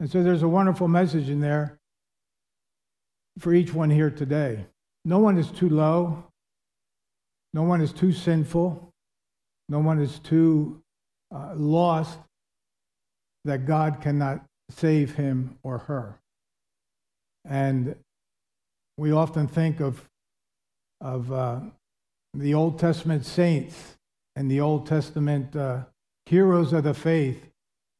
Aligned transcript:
And 0.00 0.10
so 0.10 0.22
there's 0.22 0.42
a 0.42 0.48
wonderful 0.48 0.88
message 0.88 1.28
in 1.28 1.40
there 1.40 1.78
for 3.38 3.54
each 3.54 3.72
one 3.72 3.90
here 3.90 4.10
today. 4.10 4.66
No 5.04 5.18
one 5.18 5.38
is 5.38 5.50
too 5.50 5.68
low. 5.68 6.24
No 7.54 7.62
one 7.62 7.80
is 7.80 7.92
too 7.92 8.12
sinful. 8.12 8.92
No 9.68 9.78
one 9.78 10.00
is 10.00 10.18
too 10.18 10.80
uh, 11.34 11.52
lost 11.54 12.18
that 13.44 13.66
God 13.66 14.00
cannot 14.00 14.44
save 14.70 15.14
him 15.14 15.58
or 15.62 15.78
her. 15.78 16.18
And 17.44 17.96
we 18.96 19.12
often 19.12 19.48
think 19.48 19.80
of, 19.80 20.08
of 21.00 21.32
uh, 21.32 21.60
the 22.34 22.54
Old 22.54 22.78
Testament 22.78 23.26
saints 23.26 23.96
and 24.36 24.50
the 24.50 24.60
Old 24.60 24.86
Testament 24.86 25.56
uh, 25.56 25.80
heroes 26.26 26.72
of 26.72 26.84
the 26.84 26.94
faith 26.94 27.51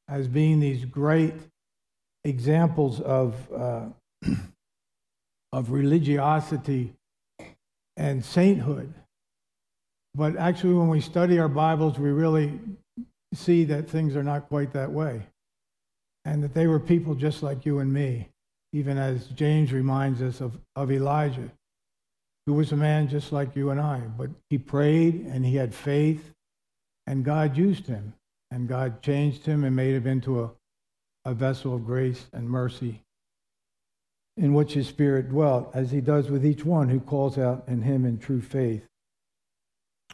as 0.08 0.28
being 0.28 0.60
these 0.60 0.84
great 0.84 1.34
examples 2.24 3.00
of, 3.00 3.34
uh, 3.52 3.86
of 5.52 5.70
religiosity 5.70 6.92
and 7.96 8.24
sainthood. 8.24 8.92
But 10.14 10.36
actually, 10.36 10.74
when 10.74 10.88
we 10.88 11.00
study 11.00 11.38
our 11.38 11.48
Bibles, 11.48 11.98
we 11.98 12.10
really 12.10 12.60
see 13.34 13.64
that 13.64 13.88
things 13.88 14.14
are 14.14 14.22
not 14.22 14.48
quite 14.48 14.72
that 14.72 14.92
way. 14.92 15.22
And 16.24 16.42
that 16.42 16.54
they 16.54 16.66
were 16.66 16.78
people 16.78 17.14
just 17.14 17.42
like 17.42 17.64
you 17.64 17.80
and 17.80 17.92
me, 17.92 18.28
even 18.72 18.98
as 18.98 19.26
James 19.28 19.72
reminds 19.72 20.22
us 20.22 20.40
of, 20.40 20.56
of 20.76 20.92
Elijah, 20.92 21.50
who 22.46 22.54
was 22.54 22.72
a 22.72 22.76
man 22.76 23.08
just 23.08 23.32
like 23.32 23.56
you 23.56 23.70
and 23.70 23.80
I. 23.80 24.00
But 24.00 24.30
he 24.50 24.58
prayed 24.58 25.26
and 25.26 25.44
he 25.44 25.56
had 25.56 25.74
faith, 25.74 26.32
and 27.06 27.24
God 27.24 27.56
used 27.56 27.86
him 27.86 28.12
and 28.52 28.68
God 28.68 29.00
changed 29.00 29.46
him 29.46 29.64
and 29.64 29.74
made 29.74 29.94
him 29.94 30.06
into 30.06 30.42
a, 30.42 30.50
a 31.24 31.32
vessel 31.32 31.74
of 31.74 31.86
grace 31.86 32.26
and 32.34 32.48
mercy 32.48 33.02
in 34.36 34.52
which 34.52 34.74
his 34.74 34.86
spirit 34.86 35.30
dwelt, 35.30 35.70
as 35.74 35.90
he 35.90 36.00
does 36.00 36.30
with 36.30 36.44
each 36.44 36.64
one 36.64 36.88
who 36.88 37.00
calls 37.00 37.38
out 37.38 37.64
in 37.66 37.80
him 37.82 38.04
in 38.04 38.18
true 38.18 38.40
faith. 38.40 38.84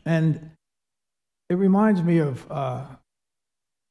And 0.04 0.50
it 1.50 1.54
reminds 1.54 2.02
me 2.02 2.18
of 2.18 2.50
uh, 2.50 2.84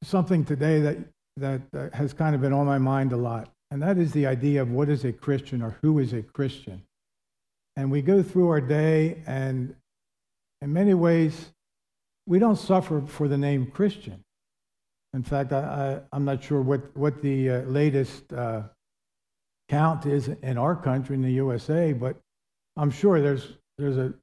something 0.04 0.46
today 0.46 0.80
that, 0.80 0.98
that 1.38 1.62
uh, 1.76 1.90
has 1.94 2.14
kind 2.14 2.34
of 2.34 2.42
been 2.42 2.54
on 2.54 2.66
my 2.66 2.78
mind 2.78 3.12
a 3.12 3.18
lot, 3.18 3.50
and 3.72 3.82
that 3.82 3.98
is 3.98 4.12
the 4.14 4.28
idea 4.28 4.62
of 4.62 4.72
what 4.72 4.90
is 4.90 5.04
a 5.04 5.12
Christian 5.14 5.62
or 5.62 5.78
who 5.82 6.00
is 6.00 6.14
a 6.14 6.22
Christian. 6.22 6.84
And 7.76 7.92
we 7.92 8.02
go 8.02 8.24
through 8.24 8.50
our 8.50 8.62
day, 8.62 9.24
and 9.28 9.76
in 10.62 10.72
many 10.74 10.94
ways, 10.94 11.52
we 12.26 12.40
don't 12.40 12.58
suffer 12.58 13.02
for 13.02 13.28
the 13.28 13.38
name 13.38 13.72
Christian. 13.72 14.24
In 15.14 15.24
fact, 15.24 15.54
I, 15.54 16.00
am 16.14 16.26
not 16.26 16.44
sure 16.44 16.62
what, 16.62 16.96
what 16.96 17.22
the 17.22 17.50
uh, 17.50 17.60
latest 17.62 18.32
uh, 18.34 18.64
count 19.70 20.06
is 20.06 20.28
in 20.28 20.58
our 20.58 20.76
country, 20.76 21.16
in 21.16 21.22
the 21.22 21.32
USA, 21.32 21.94
but 21.94 22.18
I'm 22.76 22.92
sure 22.92 23.22
there's, 23.22 23.54
there's 23.78 23.98
a, 23.98 24.14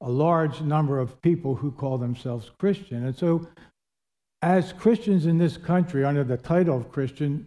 a 0.00 0.08
large 0.08 0.60
number 0.60 0.98
of 0.98 1.20
people 1.22 1.54
who 1.54 1.72
call 1.72 1.98
themselves 1.98 2.50
Christian. 2.58 3.06
And 3.06 3.16
so, 3.16 3.46
as 4.42 4.72
Christians 4.74 5.26
in 5.26 5.38
this 5.38 5.56
country, 5.56 6.04
under 6.04 6.22
the 6.22 6.36
title 6.36 6.76
of 6.76 6.92
Christian, 6.92 7.46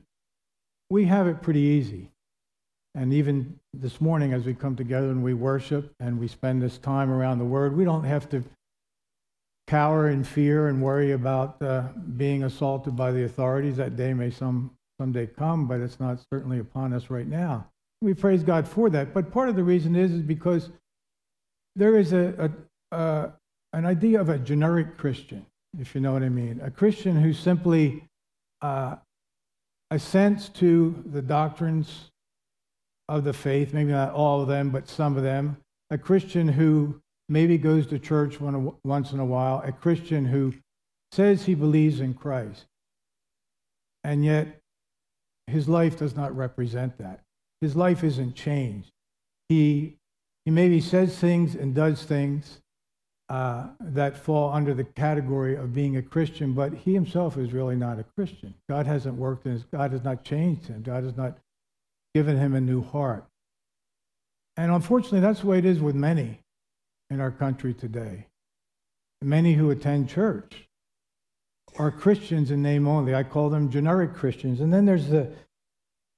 we 0.89 1.05
have 1.05 1.27
it 1.27 1.41
pretty 1.41 1.59
easy. 1.59 2.09
And 2.95 3.13
even 3.13 3.59
this 3.73 4.01
morning, 4.01 4.33
as 4.33 4.45
we 4.45 4.55
come 4.55 4.75
together 4.75 5.11
and 5.11 5.23
we 5.23 5.35
worship 5.35 5.93
and 5.99 6.19
we 6.19 6.27
spend 6.27 6.61
this 6.61 6.79
time 6.79 7.11
around 7.11 7.37
the 7.37 7.45
Word, 7.45 7.77
we 7.77 7.85
don't 7.85 8.03
have 8.03 8.27
to 8.29 8.43
cower 9.67 10.09
in 10.09 10.23
fear 10.23 10.69
and 10.69 10.81
worry 10.81 11.11
about 11.11 11.61
uh, 11.61 11.83
being 12.15 12.43
assaulted 12.43 12.95
by 12.95 13.11
the 13.11 13.25
authorities. 13.25 13.77
That 13.77 13.95
day 13.95 14.13
may 14.13 14.31
some 14.31 14.71
someday 14.99 15.27
come, 15.27 15.67
but 15.67 15.79
it's 15.79 15.99
not 15.99 16.19
certainly 16.33 16.59
upon 16.59 16.93
us 16.93 17.09
right 17.09 17.27
now. 17.27 17.67
We 18.01 18.13
praise 18.13 18.43
God 18.43 18.67
for 18.67 18.89
that. 18.89 19.13
But 19.13 19.31
part 19.31 19.49
of 19.49 19.55
the 19.55 19.63
reason 19.63 19.95
is 19.95 20.11
is 20.11 20.21
because 20.21 20.69
there 21.75 21.97
is 21.97 22.13
a, 22.13 22.51
a 22.91 22.95
uh, 22.95 23.31
an 23.73 23.85
idea 23.85 24.19
of 24.19 24.29
a 24.29 24.37
generic 24.37 24.97
Christian, 24.97 25.45
if 25.77 25.93
you 25.93 26.01
know 26.01 26.13
what 26.13 26.23
I 26.23 26.29
mean, 26.29 26.61
a 26.63 26.71
Christian 26.71 27.21
who 27.21 27.33
simply 27.33 28.03
uh, 28.61 28.95
assents 29.91 30.49
to 30.49 31.03
the 31.11 31.21
doctrines 31.21 32.09
of 33.09 33.23
the 33.23 33.33
faith, 33.33 33.73
maybe 33.73 33.91
not 33.91 34.13
all 34.13 34.41
of 34.41 34.47
them, 34.47 34.69
but 34.69 34.87
some 34.87 35.17
of 35.17 35.23
them. 35.23 35.57
A 35.89 35.97
Christian 35.97 36.47
who 36.47 37.01
maybe 37.29 37.57
goes 37.57 37.85
to 37.87 37.99
church 37.99 38.39
once 38.39 39.11
in 39.11 39.19
a 39.19 39.25
while, 39.25 39.61
a 39.65 39.71
Christian 39.71 40.25
who 40.25 40.53
says 41.11 41.45
he 41.45 41.55
believes 41.55 41.99
in 41.99 42.13
Christ, 42.13 42.65
and 44.03 44.23
yet 44.23 44.59
his 45.47 45.67
life 45.67 45.97
does 45.97 46.15
not 46.15 46.35
represent 46.35 46.97
that. 46.97 47.21
His 47.61 47.75
life 47.75 48.03
isn't 48.03 48.35
changed. 48.35 48.91
He, 49.49 49.95
he 50.45 50.51
maybe 50.51 50.81
says 50.81 51.17
things 51.17 51.55
and 51.55 51.73
does 51.73 52.03
things 52.03 52.59
uh, 53.29 53.67
that 53.79 54.17
fall 54.17 54.53
under 54.53 54.73
the 54.73 54.83
category 54.83 55.55
of 55.55 55.73
being 55.73 55.97
a 55.97 56.01
Christian, 56.01 56.53
but 56.53 56.73
he 56.73 56.93
himself 56.93 57.37
is 57.37 57.51
really 57.53 57.75
not 57.75 57.99
a 57.99 58.05
Christian. 58.15 58.53
God 58.69 58.85
hasn't 58.85 59.15
worked 59.15 59.45
in 59.45 59.53
his, 59.53 59.63
God 59.63 59.91
has 59.91 60.03
not 60.03 60.23
changed 60.23 60.67
him. 60.67 60.81
God 60.81 61.03
has 61.03 61.17
not 61.17 61.37
given 62.13 62.37
him 62.37 62.55
a 62.55 62.61
new 62.61 62.81
heart. 62.81 63.25
And 64.55 64.71
unfortunately, 64.71 65.19
that's 65.19 65.41
the 65.41 65.47
way 65.47 65.59
it 65.59 65.65
is 65.65 65.79
with 65.79 65.95
many 65.95 66.39
in 67.09 67.19
our 67.19 67.31
country 67.31 67.73
today. 67.73 68.27
Many 69.21 69.53
who 69.53 69.71
attend 69.71 70.09
church 70.09 70.67
are 71.77 71.91
Christians 71.91 72.51
in 72.51 72.61
name 72.61 72.87
only. 72.87 73.15
I 73.15 73.23
call 73.23 73.49
them 73.49 73.69
generic 73.69 74.13
Christians. 74.13 74.61
And 74.61 74.73
then 74.73 74.85
there's 74.85 75.07
the 75.07 75.31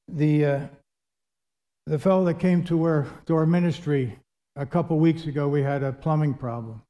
the 0.08 0.46
uh, 0.46 0.60
the 1.86 2.00
fellow 2.00 2.26
that 2.26 2.40
came 2.40 2.64
to 2.66 2.84
our 2.84 3.08
to 3.26 3.36
our 3.36 3.46
ministry 3.46 4.20
a 4.56 4.66
couple 4.66 5.00
weeks 5.00 5.26
ago. 5.26 5.48
We 5.48 5.62
had 5.62 5.84
a 5.84 5.92
plumbing 5.92 6.36
problem, 6.36 6.82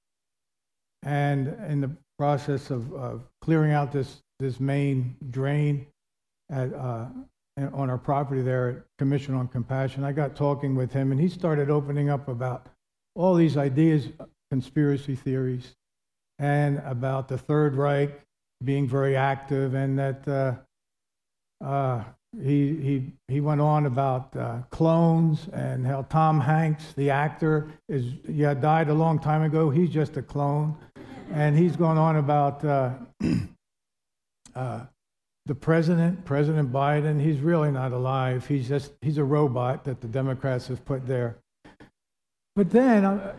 and 1.04 1.48
in 1.68 1.82
the 1.82 1.92
process 2.18 2.70
of, 2.70 2.94
of 2.94 3.24
clearing 3.42 3.72
out 3.72 3.92
this 3.92 4.22
this 4.40 4.60
main 4.60 5.16
drain 5.30 5.86
at 6.50 6.74
uh, 6.74 7.08
on 7.74 7.90
our 7.90 7.98
property 7.98 8.42
there 8.42 8.70
at 8.70 8.76
Commission 8.98 9.36
on 9.36 9.48
Compassion, 9.48 10.04
I 10.04 10.12
got 10.12 10.36
talking 10.36 10.76
with 10.76 10.92
him, 10.94 11.12
and 11.12 11.20
he 11.20 11.28
started 11.28 11.70
opening 11.70 12.10
up 12.10 12.28
about 12.28 12.68
all 13.20 13.36
these 13.36 13.58
ideas, 13.58 14.08
conspiracy 14.50 15.14
theories, 15.14 15.76
and 16.40 16.82
about 16.86 17.28
the 17.28 17.38
Third 17.38 17.76
Reich 17.76 18.22
being 18.64 18.88
very 18.88 19.18
active, 19.18 19.74
and 19.74 20.00
that 20.00 20.26
uh, 20.26 20.54
uh, 21.64 22.04
he, 22.42 22.76
he, 22.78 23.12
he 23.28 23.42
went 23.42 23.60
on 23.60 23.88
about 23.88 24.34
uh, 24.38 24.60
clones 24.70 25.50
and 25.52 25.86
how 25.86 26.04
Tom 26.04 26.40
Hanks, 26.40 26.94
the 26.96 27.10
actor, 27.10 27.70
is 27.90 28.06
yeah 28.28 28.54
died 28.54 28.88
a 28.88 28.94
long 28.94 29.20
time 29.20 29.44
ago. 29.44 29.70
He's 29.70 29.90
just 29.90 30.16
a 30.16 30.22
clone, 30.22 30.78
and 31.34 31.58
he's 31.58 31.76
going 31.76 31.98
on 31.98 32.16
about 32.16 32.64
uh, 32.64 32.92
uh, 34.56 34.86
the 35.46 35.56
president, 35.56 36.24
President 36.24 36.72
Biden. 36.72 37.22
He's 37.22 37.42
really 37.42 37.72
not 37.72 37.92
alive. 37.92 38.48
He's 38.48 38.70
just 38.70 38.94
he's 39.02 39.18
a 39.18 39.26
robot 39.26 39.84
that 39.84 40.00
the 40.00 40.08
Democrats 40.08 40.68
have 40.68 40.86
put 40.86 41.06
there. 41.06 41.36
But 42.60 42.72
then, 42.72 43.06
uh, 43.06 43.36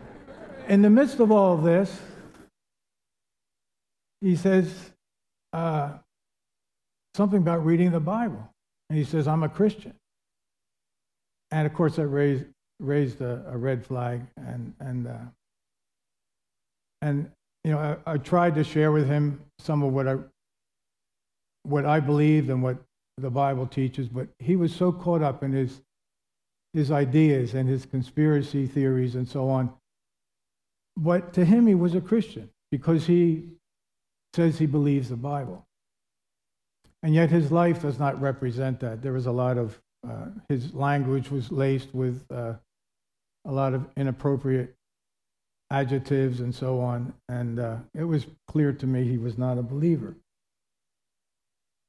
in 0.67 0.81
the 0.81 0.89
midst 0.89 1.19
of 1.19 1.31
all 1.31 1.53
of 1.53 1.63
this, 1.63 1.95
he 4.19 4.35
says, 4.35 4.73
uh, 5.53 5.91
something 7.13 7.37
about 7.37 7.63
reading 7.63 7.91
the 7.91 7.99
Bible. 7.99 8.49
And 8.89 8.97
he 8.97 9.05
says, 9.05 9.27
I'm 9.27 9.43
a 9.43 9.49
Christian. 9.49 9.93
And 11.51 11.67
of 11.67 11.73
course, 11.75 11.97
that 11.97 12.07
raised, 12.07 12.45
raised 12.79 13.21
a, 13.21 13.45
a 13.47 13.55
red 13.55 13.85
flag. 13.85 14.21
And, 14.37 14.73
and, 14.79 15.07
uh, 15.07 15.29
and 17.03 17.29
you 17.63 17.73
know, 17.73 17.99
I, 18.07 18.13
I 18.13 18.17
tried 18.17 18.55
to 18.55 18.63
share 18.63 18.91
with 18.91 19.07
him 19.07 19.39
some 19.59 19.83
of 19.83 19.93
what 19.93 20.07
I, 20.07 20.15
what 21.61 21.85
I 21.85 21.99
believed 21.99 22.49
and 22.49 22.63
what 22.63 22.77
the 23.19 23.29
Bible 23.29 23.67
teaches, 23.67 24.07
but 24.07 24.29
he 24.39 24.55
was 24.55 24.73
so 24.73 24.91
caught 24.91 25.21
up 25.21 25.43
in 25.43 25.51
his, 25.51 25.79
his 26.73 26.91
ideas 26.91 27.53
and 27.53 27.67
his 27.67 27.85
conspiracy 27.85 28.65
theories 28.67 29.15
and 29.15 29.27
so 29.27 29.49
on. 29.49 29.71
But 30.97 31.33
to 31.33 31.45
him, 31.45 31.67
he 31.67 31.75
was 31.75 31.95
a 31.95 32.01
Christian 32.01 32.49
because 32.71 33.05
he 33.05 33.49
says 34.33 34.57
he 34.57 34.65
believes 34.65 35.09
the 35.09 35.15
Bible. 35.15 35.65
And 37.03 37.13
yet 37.13 37.29
his 37.29 37.51
life 37.51 37.81
does 37.81 37.99
not 37.99 38.21
represent 38.21 38.79
that. 38.81 39.01
There 39.01 39.13
was 39.13 39.25
a 39.25 39.31
lot 39.31 39.57
of, 39.57 39.79
uh, 40.07 40.27
his 40.49 40.73
language 40.73 41.31
was 41.31 41.51
laced 41.51 41.93
with 41.93 42.23
uh, 42.31 42.53
a 43.45 43.51
lot 43.51 43.73
of 43.73 43.87
inappropriate 43.97 44.75
adjectives 45.71 46.41
and 46.41 46.53
so 46.53 46.79
on. 46.79 47.13
And 47.27 47.59
uh, 47.59 47.77
it 47.95 48.03
was 48.03 48.27
clear 48.47 48.71
to 48.73 48.87
me 48.87 49.03
he 49.03 49.17
was 49.17 49.37
not 49.37 49.57
a 49.57 49.63
believer. 49.63 50.15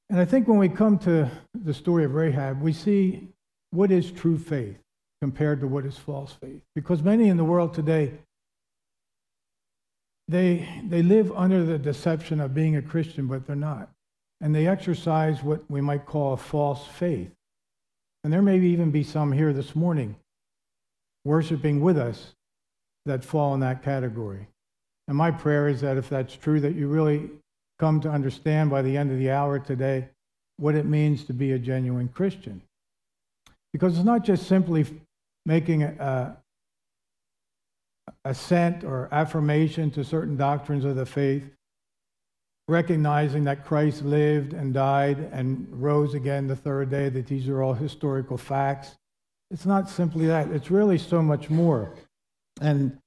And 0.08 0.20
I 0.20 0.25
think 0.25 0.49
when 0.49 0.58
we 0.58 0.69
come 0.69 0.99
to 1.00 1.31
the 1.55 1.75
story 1.75 2.05
of 2.05 2.14
Rahab, 2.14 2.61
we 2.61 2.73
see 2.73 3.29
what 3.72 3.90
is 3.90 4.12
true 4.12 4.38
faith 4.38 4.78
compared 5.20 5.60
to 5.60 5.66
what 5.66 5.84
is 5.84 5.96
false 5.96 6.32
faith. 6.40 6.60
Because 6.74 7.02
many 7.02 7.28
in 7.28 7.36
the 7.36 7.44
world 7.44 7.74
today, 7.74 8.12
they, 10.28 10.69
they 10.88 11.02
live 11.02 11.32
under 11.32 11.64
the 11.64 11.78
deception 11.78 12.40
of 12.40 12.54
being 12.54 12.76
a 12.76 12.82
Christian, 12.82 13.26
but 13.26 13.46
they're 13.46 13.56
not. 13.56 13.90
And 14.40 14.54
they 14.54 14.66
exercise 14.66 15.42
what 15.42 15.62
we 15.69 15.80
might 15.80 16.06
call 16.06 16.32
a 16.32 16.36
false 16.36 16.86
faith. 16.86 17.30
And 18.24 18.32
there 18.32 18.42
may 18.42 18.58
even 18.58 18.90
be 18.90 19.02
some 19.02 19.32
here 19.32 19.52
this 19.52 19.74
morning 19.74 20.16
worshiping 21.24 21.80
with 21.80 21.96
us 21.96 22.34
that 23.06 23.24
fall 23.24 23.54
in 23.54 23.60
that 23.60 23.82
category. 23.82 24.48
And 25.08 25.16
my 25.16 25.30
prayer 25.30 25.69
is 25.69 25.80
that 25.80 25.96
if 25.96 26.08
that's 26.08 26.34
true, 26.34 26.60
that 26.60 26.74
you 26.74 26.88
really 26.88 27.30
come 27.78 28.00
to 28.00 28.10
understand 28.10 28.70
by 28.70 28.82
the 28.82 28.96
end 28.96 29.10
of 29.10 29.19
the 29.19 29.30
hour 29.30 29.58
today 29.58 30.08
what 30.56 30.74
it 30.74 30.86
means 30.86 31.24
to 31.24 31.32
be 31.32 31.52
a 31.52 31.58
genuine 31.58 32.08
Christian. 32.08 32.62
Because 33.72 33.96
it's 33.96 34.04
not 34.04 34.24
just 34.24 34.46
simply 34.46 34.84
making 35.46 35.82
a, 35.82 36.36
assent 38.24 38.84
or 38.84 39.08
affirmation 39.12 39.90
to 39.92 40.04
certain 40.04 40.36
doctrines 40.36 40.84
of 40.84 40.96
the 40.96 41.06
faith, 41.06 41.50
recognizing 42.69 43.44
that 43.44 43.64
Christ 43.64 44.02
lived 44.02 44.52
and 44.52 44.72
died 44.72 45.19
and 45.32 45.66
rose 45.70 46.14
again 46.14 46.46
the 46.46 46.56
third 46.56 46.90
day, 46.90 47.08
that 47.08 47.26
these 47.26 47.48
are 47.48 47.62
all 47.62 47.74
historical 47.74 48.38
facts. 48.38 48.96
It's 49.50 49.66
not 49.66 49.90
simply 49.90 50.26
that, 50.26 50.48
it's 50.48 50.70
really 50.70 50.98
so 50.98 51.22
much 51.22 51.50
more. 51.50 51.92
And 52.60 52.98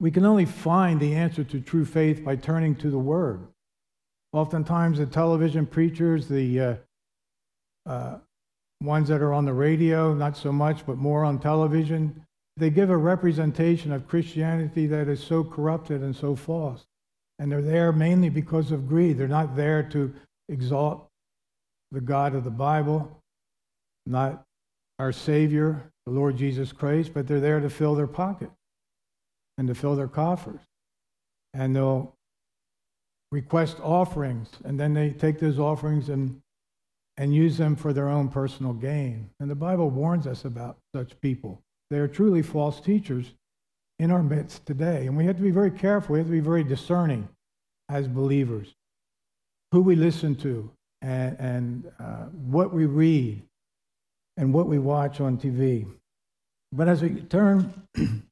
we 0.00 0.10
can 0.10 0.24
only 0.24 0.44
find 0.44 1.00
the 1.00 1.14
answer 1.14 1.42
to 1.44 1.60
true 1.60 1.84
faith 1.84 2.24
by 2.24 2.36
turning 2.36 2.76
to 2.76 2.90
the 2.90 2.98
Word. 2.98 3.40
Oftentimes, 4.32 4.98
the 4.98 5.06
television 5.06 5.66
preachers, 5.66 6.28
the 6.28 6.60
uh, 6.60 6.74
uh, 7.86 8.18
ones 8.80 9.08
that 9.08 9.20
are 9.20 9.32
on 9.32 9.44
the 9.44 9.52
radio, 9.52 10.14
not 10.14 10.36
so 10.36 10.52
much, 10.52 10.86
but 10.86 10.96
more 10.96 11.24
on 11.24 11.38
television, 11.38 12.24
they 12.56 12.70
give 12.70 12.90
a 12.90 12.96
representation 12.96 13.92
of 13.92 14.08
Christianity 14.08 14.86
that 14.86 15.08
is 15.08 15.22
so 15.22 15.44
corrupted 15.44 16.02
and 16.02 16.14
so 16.14 16.36
false. 16.36 16.84
And 17.38 17.50
they're 17.50 17.62
there 17.62 17.92
mainly 17.92 18.28
because 18.28 18.72
of 18.72 18.88
greed. 18.88 19.16
They're 19.16 19.28
not 19.28 19.56
there 19.56 19.82
to 19.90 20.12
exalt 20.48 21.06
the 21.92 22.00
God 22.00 22.34
of 22.34 22.44
the 22.44 22.50
Bible, 22.50 23.22
not 24.06 24.42
our 24.98 25.12
Savior, 25.12 25.90
the 26.06 26.12
Lord 26.12 26.36
Jesus 26.36 26.72
Christ, 26.72 27.12
but 27.14 27.26
they're 27.26 27.40
there 27.40 27.60
to 27.60 27.70
fill 27.70 27.94
their 27.94 28.08
pocket 28.08 28.50
and 29.56 29.68
to 29.68 29.74
fill 29.74 29.94
their 29.94 30.08
coffers. 30.08 30.60
And 31.54 31.74
they'll 31.76 32.14
request 33.30 33.78
offerings, 33.80 34.48
and 34.64 34.78
then 34.78 34.94
they 34.94 35.10
take 35.10 35.38
those 35.38 35.58
offerings 35.58 36.08
and, 36.08 36.40
and 37.18 37.34
use 37.34 37.58
them 37.58 37.74
for 37.74 37.92
their 37.92 38.08
own 38.08 38.28
personal 38.28 38.72
gain. 38.72 39.28
And 39.40 39.50
the 39.50 39.56
Bible 39.56 39.90
warns 39.90 40.26
us 40.26 40.44
about 40.44 40.78
such 40.94 41.20
people. 41.20 41.60
They 41.90 41.98
are 41.98 42.08
truly 42.08 42.42
false 42.42 42.80
teachers 42.80 43.34
in 43.98 44.12
our 44.12 44.22
midst 44.22 44.64
today. 44.64 45.06
And 45.06 45.16
we 45.16 45.26
have 45.26 45.36
to 45.36 45.42
be 45.42 45.50
very 45.50 45.72
careful. 45.72 46.12
We 46.12 46.20
have 46.20 46.28
to 46.28 46.32
be 46.32 46.40
very 46.40 46.62
discerning 46.62 47.28
as 47.88 48.06
believers 48.06 48.72
who 49.72 49.80
we 49.80 49.96
listen 49.96 50.36
to 50.36 50.70
and, 51.02 51.36
and 51.40 51.92
uh, 51.98 52.26
what 52.50 52.72
we 52.72 52.86
read 52.86 53.42
and 54.36 54.54
what 54.54 54.68
we 54.68 54.78
watch 54.78 55.20
on 55.20 55.36
TV. 55.36 55.86
But 56.72 56.88
as 56.88 57.02
we 57.02 57.08
turn 57.22 57.72
to 57.94 58.22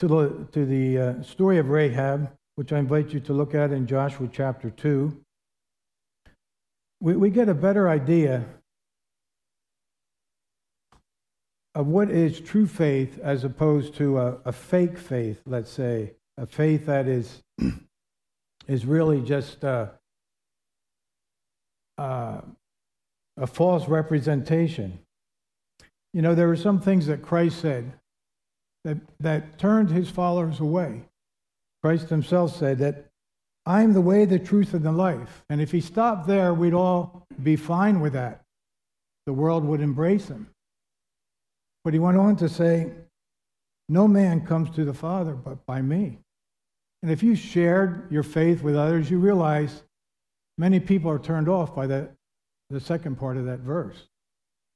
the, 0.00 0.46
to 0.52 0.66
the 0.66 0.98
uh, 0.98 1.22
story 1.22 1.58
of 1.58 1.70
Rahab, 1.70 2.30
which 2.54 2.72
I 2.72 2.78
invite 2.78 3.10
you 3.10 3.20
to 3.20 3.32
look 3.32 3.54
at 3.54 3.72
in 3.72 3.86
Joshua 3.86 4.28
chapter 4.32 4.70
2, 4.70 5.16
we, 7.00 7.16
we 7.16 7.30
get 7.30 7.48
a 7.48 7.54
better 7.54 7.88
idea 7.88 8.44
of 11.74 11.86
what 11.86 12.10
is 12.10 12.40
true 12.40 12.66
faith 12.66 13.18
as 13.22 13.44
opposed 13.44 13.94
to 13.94 14.18
a, 14.18 14.38
a 14.44 14.52
fake 14.52 14.98
faith, 14.98 15.40
let's 15.46 15.70
say, 15.70 16.12
a 16.36 16.46
faith 16.46 16.86
that 16.86 17.06
is, 17.06 17.42
is 18.68 18.84
really 18.84 19.22
just 19.22 19.64
uh, 19.64 19.86
uh, 21.96 22.40
a 23.36 23.46
false 23.46 23.88
representation. 23.88 24.98
You 26.12 26.22
know, 26.22 26.34
there 26.34 26.48
were 26.48 26.56
some 26.56 26.80
things 26.80 27.06
that 27.06 27.22
Christ 27.22 27.60
said 27.60 27.92
that, 28.84 28.98
that 29.20 29.58
turned 29.58 29.90
his 29.90 30.10
followers 30.10 30.60
away. 30.60 31.02
Christ 31.82 32.08
himself 32.08 32.56
said 32.56 32.78
that 32.78 33.09
I 33.70 33.82
am 33.82 33.92
the 33.92 34.00
way, 34.00 34.24
the 34.24 34.40
truth, 34.40 34.74
and 34.74 34.84
the 34.84 34.90
life. 34.90 35.44
And 35.48 35.60
if 35.60 35.70
he 35.70 35.80
stopped 35.80 36.26
there, 36.26 36.52
we'd 36.52 36.74
all 36.74 37.24
be 37.40 37.54
fine 37.54 38.00
with 38.00 38.14
that. 38.14 38.42
The 39.26 39.32
world 39.32 39.64
would 39.64 39.80
embrace 39.80 40.26
him. 40.26 40.48
But 41.84 41.92
he 41.92 42.00
went 42.00 42.18
on 42.18 42.34
to 42.36 42.48
say, 42.48 42.90
No 43.88 44.08
man 44.08 44.44
comes 44.44 44.74
to 44.74 44.84
the 44.84 44.92
Father 44.92 45.34
but 45.34 45.64
by 45.66 45.82
me. 45.82 46.18
And 47.04 47.12
if 47.12 47.22
you 47.22 47.36
shared 47.36 48.10
your 48.10 48.24
faith 48.24 48.60
with 48.60 48.74
others, 48.74 49.08
you 49.08 49.20
realize 49.20 49.84
many 50.58 50.80
people 50.80 51.08
are 51.08 51.20
turned 51.20 51.48
off 51.48 51.72
by 51.72 51.86
that, 51.86 52.14
the 52.70 52.80
second 52.80 53.20
part 53.20 53.36
of 53.36 53.46
that 53.46 53.60
verse. 53.60 54.08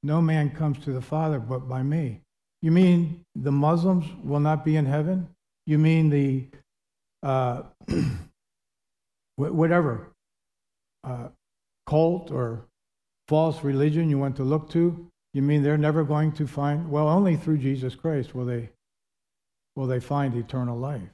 No 0.03 0.21
man 0.21 0.51
comes 0.51 0.79
to 0.85 0.93
the 0.93 1.01
Father 1.01 1.39
but 1.41 1.67
by 1.67 1.83
me. 1.83 2.21
You 2.61 2.71
mean 2.71 3.25
the 3.35 3.51
Muslims 3.51 4.05
will 4.23 4.39
not 4.39 4.63
be 4.63 4.77
in 4.77 4.85
heaven? 4.85 5.27
You 5.65 5.79
mean 5.79 6.09
the 6.09 6.47
uh, 7.23 7.63
whatever 9.37 10.11
uh, 11.03 11.29
cult 11.85 12.31
or 12.31 12.65
false 13.27 13.63
religion 13.63 14.09
you 14.09 14.17
want 14.17 14.35
to 14.37 14.43
look 14.43 14.69
to 14.71 15.09
you 15.35 15.41
mean 15.41 15.63
they're 15.63 15.77
never 15.77 16.05
going 16.05 16.31
to 16.31 16.47
find? 16.47 16.89
Well, 16.89 17.09
only 17.09 17.35
through 17.35 17.57
Jesus 17.57 17.93
Christ 17.93 18.33
will 18.33 18.45
they, 18.45 18.69
will 19.75 19.85
they 19.85 19.99
find 19.99 20.33
eternal 20.33 20.77
life. 20.77 21.09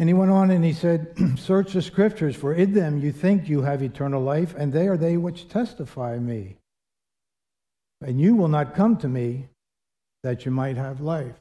And 0.00 0.08
he 0.08 0.14
went 0.14 0.32
on 0.32 0.50
and 0.50 0.64
he 0.64 0.72
said, 0.72 1.14
Search 1.38 1.74
the 1.74 1.80
scriptures, 1.80 2.34
for 2.34 2.52
in 2.52 2.74
them 2.74 2.98
you 2.98 3.12
think 3.12 3.48
you 3.48 3.62
have 3.62 3.84
eternal 3.84 4.20
life, 4.20 4.52
and 4.58 4.72
they 4.72 4.88
are 4.88 4.96
they 4.96 5.16
which 5.16 5.48
testify 5.48 6.18
me. 6.18 6.56
And 8.00 8.20
you 8.20 8.34
will 8.34 8.48
not 8.48 8.74
come 8.74 8.96
to 8.96 9.08
me 9.08 9.46
that 10.24 10.44
you 10.44 10.50
might 10.50 10.76
have 10.76 11.00
life. 11.00 11.36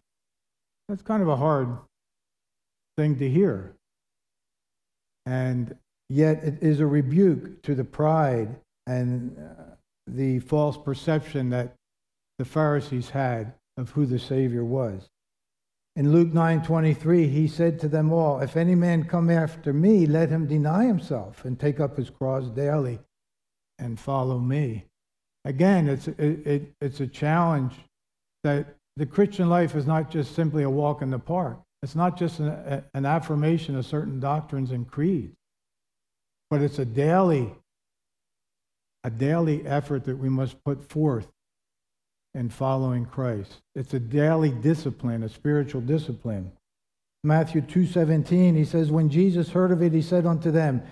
That's 0.88 1.02
kind 1.02 1.24
of 1.24 1.28
a 1.28 1.36
hard 1.36 1.76
thing 2.98 3.18
to 3.18 3.28
hear. 3.28 3.74
And 5.28 5.76
yet 6.08 6.42
it 6.42 6.64
is 6.64 6.80
a 6.80 6.88
rebuke 6.88 7.62
to 7.64 7.76
the 7.76 7.84
pride 7.84 8.56
and 8.86 9.38
uh, 9.38 9.76
the 10.08 10.40
false 10.40 10.78
perception 10.78 11.50
that 11.50 11.76
the 12.40 12.46
Pharisees 12.46 13.10
had 13.10 13.54
of 13.76 13.90
who 13.90 14.06
the 14.06 14.20
Savior 14.20 14.64
was. 14.64 15.10
In 15.98 16.14
Luke 16.14 16.30
9:23, 16.30 17.28
he 17.28 17.46
said 17.46 17.78
to 17.82 17.90
them 17.90 18.14
all, 18.14 18.40
"If 18.40 18.56
any 18.56 18.74
man 18.74 19.04
come 19.04 19.30
after 19.30 19.74
me, 19.74 20.06
let 20.06 20.30
him 20.30 20.48
deny 20.48 20.86
himself 20.86 21.44
and 21.44 21.60
take 21.60 21.82
up 21.82 21.98
his 21.98 22.10
cross 22.10 22.48
daily 22.48 23.00
and 23.78 24.00
follow 24.00 24.40
me." 24.40 24.86
Again, 25.44 25.90
it's 25.90 26.08
it, 26.08 26.48
it, 26.48 26.74
it's 26.80 27.02
a 27.02 27.08
challenge 27.08 27.74
that 28.46 28.78
the 28.96 29.06
Christian 29.06 29.50
life 29.50 29.76
is 29.76 29.86
not 29.86 30.10
just 30.10 30.34
simply 30.34 30.64
a 30.64 30.70
walk 30.70 31.02
in 31.02 31.10
the 31.10 31.20
park. 31.20 31.60
It's 31.84 31.96
not 31.96 32.18
just 32.18 32.40
an, 32.40 32.84
an 32.94 33.06
affirmation 33.06 33.76
of 33.76 33.86
certain 33.86 34.20
doctrines 34.20 34.72
and 34.72 34.88
creeds, 34.88 35.36
but 36.50 36.62
it's 36.62 36.80
a 36.80 36.86
daily 36.86 37.54
a 39.04 39.10
daily 39.10 39.66
effort 39.66 40.04
that 40.04 40.18
we 40.18 40.28
must 40.28 40.62
put 40.66 40.84
forth 40.90 41.28
in 42.34 42.50
following 42.50 43.06
Christ. 43.06 43.62
It's 43.74 43.94
a 43.94 44.00
daily 44.00 44.52
discipline, 44.52 45.24
a 45.24 45.30
spiritual 45.30 45.82
discipline. 45.82 46.52
Matthew 47.24 47.62
2:17 47.62 48.56
he 48.56 48.66
says 48.66 48.92
when 48.92 49.10
Jesus 49.10 49.52
heard 49.52 49.72
of 49.72 49.82
it 49.82 49.94
he 49.94 50.02
said 50.02 50.26
unto 50.26 50.52
them 50.52 50.84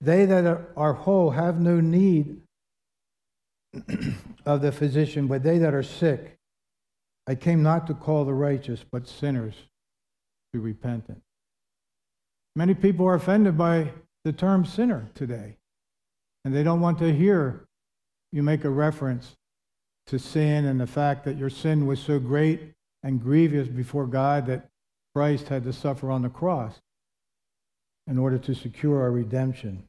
They 0.00 0.24
that 0.26 0.44
are, 0.44 0.66
are 0.76 0.92
whole 0.92 1.30
have 1.30 1.60
no 1.60 1.80
need 1.80 2.42
of 4.46 4.60
the 4.60 4.72
physician, 4.72 5.26
but 5.26 5.42
they 5.42 5.58
that 5.58 5.74
are 5.74 5.82
sick. 5.82 6.36
I 7.26 7.34
came 7.34 7.62
not 7.62 7.86
to 7.86 7.94
call 7.94 8.24
the 8.24 8.34
righteous, 8.34 8.84
but 8.90 9.08
sinners 9.08 9.54
to 10.54 10.60
repentance. 10.60 11.24
Many 12.54 12.74
people 12.74 13.06
are 13.06 13.14
offended 13.14 13.58
by 13.58 13.90
the 14.24 14.32
term 14.32 14.64
sinner 14.64 15.10
today, 15.12 15.56
and 16.44 16.54
they 16.54 16.62
don't 16.62 16.80
want 16.80 17.00
to 17.00 17.12
hear 17.12 17.66
you 18.30 18.44
make 18.44 18.64
a 18.64 18.70
reference 18.70 19.34
to 20.06 20.18
sin 20.18 20.64
and 20.66 20.80
the 20.80 20.86
fact 20.86 21.24
that 21.24 21.36
your 21.36 21.50
sin 21.50 21.86
was 21.86 21.98
so 21.98 22.20
great 22.20 22.72
and 23.02 23.20
grievous 23.20 23.66
before 23.66 24.06
God 24.06 24.46
that 24.46 24.68
Christ 25.12 25.48
had 25.48 25.64
to 25.64 25.72
suffer 25.72 26.08
on 26.12 26.22
the 26.22 26.28
cross 26.28 26.74
in 28.06 28.16
order 28.16 28.38
to 28.38 28.54
secure 28.54 29.02
our 29.02 29.10
redemption. 29.10 29.82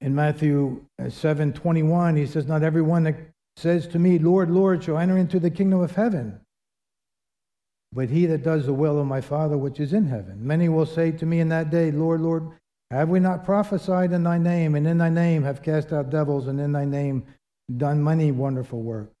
In 0.00 0.14
Matthew 0.14 0.84
uh, 1.00 1.04
7:21 1.04 2.16
he 2.16 2.26
says 2.26 2.46
not 2.46 2.62
everyone 2.62 3.02
that 3.04 3.16
says 3.56 3.88
to 3.88 3.98
me 3.98 4.20
Lord 4.20 4.50
Lord 4.50 4.84
shall 4.84 4.98
enter 4.98 5.18
into 5.18 5.40
the 5.40 5.50
kingdom 5.50 5.80
of 5.80 5.96
heaven 5.96 6.38
but 7.94 8.10
he 8.10 8.26
that 8.26 8.42
does 8.42 8.66
the 8.66 8.74
will 8.74 8.98
of 8.98 9.06
my 9.06 9.20
Father 9.20 9.56
which 9.56 9.78
is 9.78 9.92
in 9.92 10.06
heaven. 10.06 10.44
Many 10.44 10.68
will 10.68 10.84
say 10.84 11.12
to 11.12 11.24
me 11.24 11.38
in 11.38 11.48
that 11.50 11.70
day, 11.70 11.92
Lord, 11.92 12.20
Lord, 12.20 12.50
have 12.90 13.08
we 13.08 13.20
not 13.20 13.44
prophesied 13.44 14.12
in 14.12 14.24
thy 14.24 14.36
name, 14.36 14.74
and 14.74 14.86
in 14.86 14.98
thy 14.98 15.08
name 15.08 15.44
have 15.44 15.62
cast 15.62 15.92
out 15.92 16.10
devils, 16.10 16.48
and 16.48 16.60
in 16.60 16.72
thy 16.72 16.84
name 16.84 17.24
done 17.76 18.02
many 18.02 18.32
wonderful 18.32 18.82
works? 18.82 19.14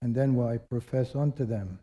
And 0.00 0.14
then 0.14 0.34
will 0.34 0.46
I 0.46 0.58
profess 0.58 1.14
unto 1.14 1.44
them, 1.44 1.80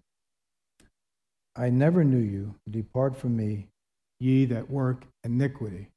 I 1.55 1.69
never 1.69 2.03
knew 2.03 2.17
you. 2.17 2.55
Depart 2.69 3.17
from 3.17 3.35
me, 3.35 3.67
ye 4.19 4.45
that 4.45 4.69
work 4.69 5.03
iniquity. 5.23 5.89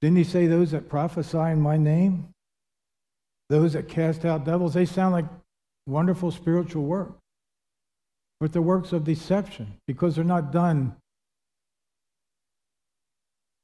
Didn't 0.00 0.18
he 0.18 0.24
say 0.24 0.46
those 0.46 0.70
that 0.70 0.88
prophesy 0.88 1.38
in 1.38 1.60
my 1.60 1.76
name? 1.76 2.28
Those 3.48 3.72
that 3.72 3.88
cast 3.88 4.24
out 4.24 4.44
devils, 4.44 4.74
they 4.74 4.86
sound 4.86 5.12
like 5.12 5.24
wonderful 5.86 6.30
spiritual 6.30 6.84
work 6.84 7.16
but 8.40 8.52
they're 8.52 8.62
works 8.62 8.92
of 8.92 9.04
deception 9.04 9.74
because 9.86 10.14
they're 10.14 10.24
not 10.24 10.52
done 10.52 10.96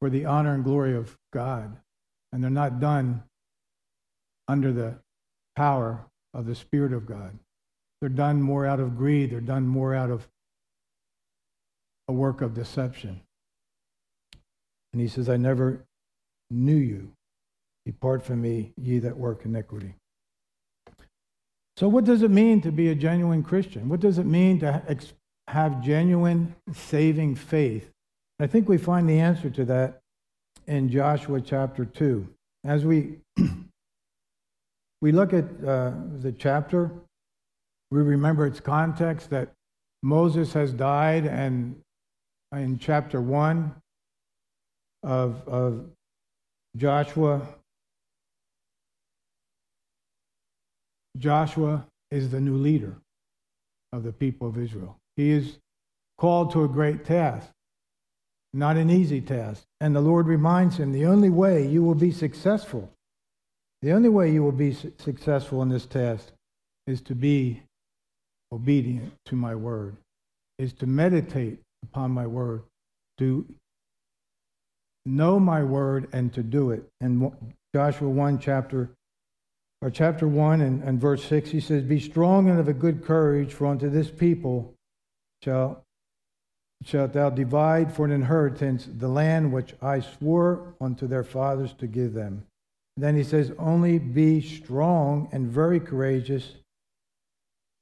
for 0.00 0.10
the 0.10 0.24
honor 0.24 0.54
and 0.54 0.64
glory 0.64 0.96
of 0.96 1.16
God, 1.32 1.76
and 2.32 2.42
they're 2.42 2.50
not 2.50 2.80
done 2.80 3.22
under 4.48 4.72
the 4.72 4.96
power 5.54 6.04
of 6.34 6.46
the 6.46 6.54
Spirit 6.54 6.92
of 6.92 7.06
God. 7.06 7.38
They're 8.00 8.08
done 8.08 8.42
more 8.42 8.66
out 8.66 8.80
of 8.80 8.96
greed, 8.96 9.30
they're 9.30 9.40
done 9.40 9.66
more 9.66 9.94
out 9.94 10.10
of 10.10 10.26
a 12.08 12.12
work 12.12 12.40
of 12.40 12.54
deception. 12.54 13.20
And 14.92 15.00
he 15.00 15.08
says, 15.08 15.28
I 15.28 15.36
never 15.36 15.84
knew 16.50 16.76
you. 16.76 17.12
Depart 17.86 18.22
from 18.22 18.42
me, 18.42 18.72
ye 18.76 18.98
that 18.98 19.16
work 19.16 19.44
iniquity. 19.44 19.94
So, 21.76 21.88
what 21.88 22.04
does 22.04 22.22
it 22.22 22.30
mean 22.30 22.60
to 22.62 22.72
be 22.72 22.88
a 22.88 22.94
genuine 22.94 23.42
Christian? 23.42 23.88
What 23.88 24.00
does 24.00 24.18
it 24.18 24.26
mean 24.26 24.60
to 24.60 24.82
have 25.48 25.82
genuine 25.82 26.54
saving 26.72 27.36
faith? 27.36 27.90
I 28.38 28.46
think 28.46 28.68
we 28.68 28.76
find 28.76 29.08
the 29.08 29.20
answer 29.20 29.48
to 29.50 29.64
that 29.66 30.00
in 30.66 30.90
Joshua 30.90 31.40
chapter 31.40 31.84
2. 31.84 32.26
As 32.64 32.84
we, 32.84 33.18
we 35.00 35.12
look 35.12 35.32
at 35.32 35.44
uh, 35.66 35.92
the 36.20 36.32
chapter, 36.36 36.90
we 37.90 38.00
remember 38.00 38.46
its 38.46 38.60
context 38.60 39.30
that 39.30 39.52
Moses 40.02 40.52
has 40.52 40.72
died, 40.72 41.26
and 41.26 41.76
in 42.52 42.78
chapter 42.78 43.20
1 43.20 43.74
of, 45.04 45.46
of 45.48 45.86
Joshua, 46.76 47.46
Joshua 51.18 51.86
is 52.10 52.30
the 52.30 52.40
new 52.40 52.56
leader 52.56 52.96
of 53.92 54.02
the 54.02 54.12
people 54.12 54.48
of 54.48 54.58
Israel. 54.58 54.96
He 55.16 55.30
is 55.30 55.58
called 56.18 56.52
to 56.52 56.64
a 56.64 56.68
great 56.68 57.04
task, 57.04 57.48
not 58.54 58.76
an 58.76 58.90
easy 58.90 59.20
task. 59.20 59.64
And 59.80 59.94
the 59.94 60.00
Lord 60.00 60.26
reminds 60.26 60.76
him 60.76 60.92
the 60.92 61.06
only 61.06 61.30
way 61.30 61.66
you 61.66 61.82
will 61.82 61.94
be 61.94 62.12
successful, 62.12 62.90
the 63.82 63.92
only 63.92 64.08
way 64.08 64.30
you 64.30 64.42
will 64.42 64.52
be 64.52 64.72
successful 64.72 65.62
in 65.62 65.68
this 65.68 65.86
task 65.86 66.32
is 66.86 67.00
to 67.02 67.14
be 67.14 67.62
obedient 68.52 69.12
to 69.26 69.36
my 69.36 69.54
word, 69.54 69.96
is 70.58 70.72
to 70.74 70.86
meditate 70.86 71.58
upon 71.82 72.10
my 72.10 72.26
word, 72.26 72.62
to 73.18 73.46
know 75.04 75.40
my 75.40 75.62
word 75.62 76.08
and 76.12 76.32
to 76.32 76.42
do 76.42 76.70
it. 76.70 76.84
And 77.00 77.32
Joshua 77.74 78.08
1, 78.08 78.38
chapter 78.38 78.90
or 79.82 79.90
chapter 79.90 80.28
1 80.28 80.60
and, 80.60 80.82
and 80.84 81.00
verse 81.00 81.24
6, 81.24 81.50
he 81.50 81.60
says, 81.60 81.82
Be 81.82 81.98
strong 81.98 82.48
and 82.48 82.60
of 82.60 82.68
a 82.68 82.72
good 82.72 83.04
courage, 83.04 83.52
for 83.52 83.66
unto 83.66 83.90
this 83.90 84.10
people 84.10 84.74
shall, 85.42 85.82
shalt 86.84 87.12
thou 87.12 87.30
divide 87.30 87.92
for 87.92 88.04
an 88.04 88.12
inheritance 88.12 88.88
the 88.88 89.08
land 89.08 89.52
which 89.52 89.74
I 89.82 89.98
swore 89.98 90.74
unto 90.80 91.08
their 91.08 91.24
fathers 91.24 91.74
to 91.78 91.88
give 91.88 92.14
them. 92.14 92.46
then 92.96 93.16
he 93.16 93.24
says, 93.24 93.50
Only 93.58 93.98
be 93.98 94.40
strong 94.40 95.28
and 95.32 95.50
very 95.50 95.80
courageous, 95.80 96.52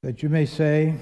that 0.03 0.23
you 0.23 0.31
may 0.31 0.47
say, 0.47 0.95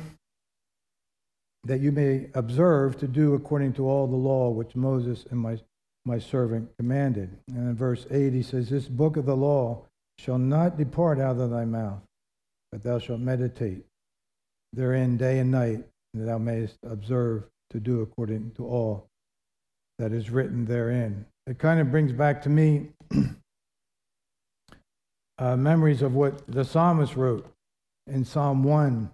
that 1.63 1.79
you 1.79 1.93
may 1.93 2.29
observe 2.35 2.99
to 2.99 3.07
do 3.07 3.35
according 3.35 3.75
to 3.75 3.89
all 3.89 4.09
the 4.09 4.17
law 4.17 4.51
which 4.51 4.75
Moses 4.75 5.27
and 5.31 5.39
my, 5.39 5.59
my 6.05 6.19
servant 6.19 6.71
commanded. 6.77 7.39
And 7.55 7.69
in 7.69 7.77
verse 7.77 8.05
8, 8.11 8.33
he 8.33 8.43
says, 8.43 8.69
This 8.69 8.89
book 8.89 9.17
of 9.17 9.27
the 9.27 9.37
law 9.37 9.85
shall 10.19 10.39
not 10.39 10.77
depart 10.77 11.19
out 11.19 11.39
of 11.39 11.51
thy 11.51 11.65
mouth, 11.65 12.03
but 12.73 12.83
thou 12.83 12.99
shalt 12.99 13.21
meditate 13.21 13.85
therein 14.73 15.17
day 15.17 15.39
and 15.39 15.51
night, 15.51 15.85
that 16.15 16.25
thou 16.25 16.39
mayest 16.39 16.77
observe 16.83 17.45
to 17.71 17.81
do 17.81 18.01
according 18.01 18.51
to 18.53 18.67
all 18.67 19.07
that 19.99 20.13
is 20.13 20.31
written 20.31 20.65
therein. 20.67 21.27
It 21.47 21.59
kind 21.59 21.81
of 21.81 21.91
brings 21.91 22.13
back 22.13 22.43
to 22.43 22.49
me 22.49 22.89
uh, 25.39 25.57
memories 25.57 26.03
of 26.03 26.15
what 26.15 26.47
the 26.47 26.65
psalmist 26.65 27.17
wrote 27.17 27.47
in 28.07 28.25
Psalm 28.25 28.63
1 28.63 29.11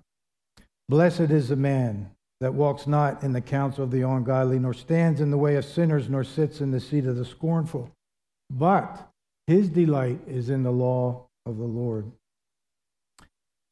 Blessed 0.89 1.21
is 1.21 1.49
the 1.49 1.57
man 1.57 2.11
that 2.41 2.53
walks 2.53 2.87
not 2.87 3.23
in 3.23 3.33
the 3.33 3.41
counsel 3.41 3.85
of 3.85 3.91
the 3.91 4.03
ungodly, 4.03 4.59
nor 4.59 4.75
stands 4.75 5.21
in 5.21 5.31
the 5.31 5.39
way 5.39 5.57
of 5.57 5.65
sinners, 5.65 6.11
nor 6.11 6.23
sits 6.23 6.61
in 6.61 6.71
the 6.71 6.81
seat 6.81 7.07
of 7.07 7.17
the 7.17 7.25
scornful. 7.25 7.91
But 8.51 9.09
his 9.47 9.69
delight 9.69 10.21
is 10.27 10.51
in 10.51 10.63
the 10.63 10.71
law 10.71 11.27
of 11.47 11.59
the 11.59 11.65
Lord. 11.65 12.11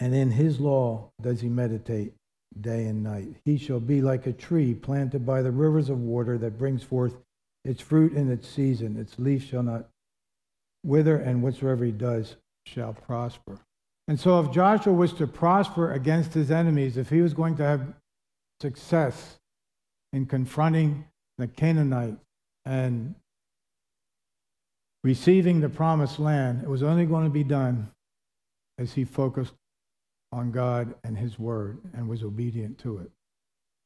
And 0.00 0.14
in 0.14 0.30
his 0.30 0.60
law 0.60 1.10
does 1.20 1.40
he 1.40 1.48
meditate 1.48 2.14
day 2.60 2.86
and 2.86 3.02
night. 3.02 3.36
He 3.44 3.56
shall 3.56 3.80
be 3.80 4.02
like 4.02 4.26
a 4.26 4.32
tree 4.32 4.74
planted 4.74 5.24
by 5.24 5.42
the 5.42 5.50
rivers 5.50 5.88
of 5.88 6.00
water 6.00 6.36
that 6.38 6.58
brings 6.58 6.82
forth 6.82 7.16
its 7.64 7.80
fruit 7.80 8.12
in 8.12 8.30
its 8.30 8.48
season. 8.48 8.98
Its 8.98 9.18
leaf 9.18 9.44
shall 9.44 9.62
not 9.62 9.88
wither, 10.84 11.16
and 11.16 11.42
whatsoever 11.42 11.84
he 11.84 11.92
does 11.92 12.36
shall 12.66 12.92
prosper. 12.92 13.60
And 14.08 14.18
so, 14.18 14.40
if 14.40 14.50
Joshua 14.50 14.92
was 14.92 15.12
to 15.14 15.26
prosper 15.26 15.92
against 15.92 16.34
his 16.34 16.50
enemies, 16.50 16.96
if 16.96 17.08
he 17.08 17.20
was 17.20 17.34
going 17.34 17.56
to 17.56 17.64
have 17.64 17.94
success 18.60 19.38
in 20.12 20.26
confronting 20.26 21.04
the 21.38 21.46
Canaanites 21.46 22.24
and 22.64 23.14
receiving 25.04 25.60
the 25.60 25.68
promised 25.68 26.18
land, 26.18 26.62
it 26.62 26.68
was 26.68 26.82
only 26.82 27.06
going 27.06 27.24
to 27.24 27.30
be 27.30 27.44
done 27.44 27.90
as 28.78 28.92
he 28.92 29.04
focused 29.04 29.54
on 30.32 30.50
God 30.50 30.94
and 31.04 31.16
his 31.16 31.38
word 31.38 31.78
and 31.94 32.08
was 32.08 32.22
obedient 32.22 32.78
to 32.78 32.98
it. 32.98 33.10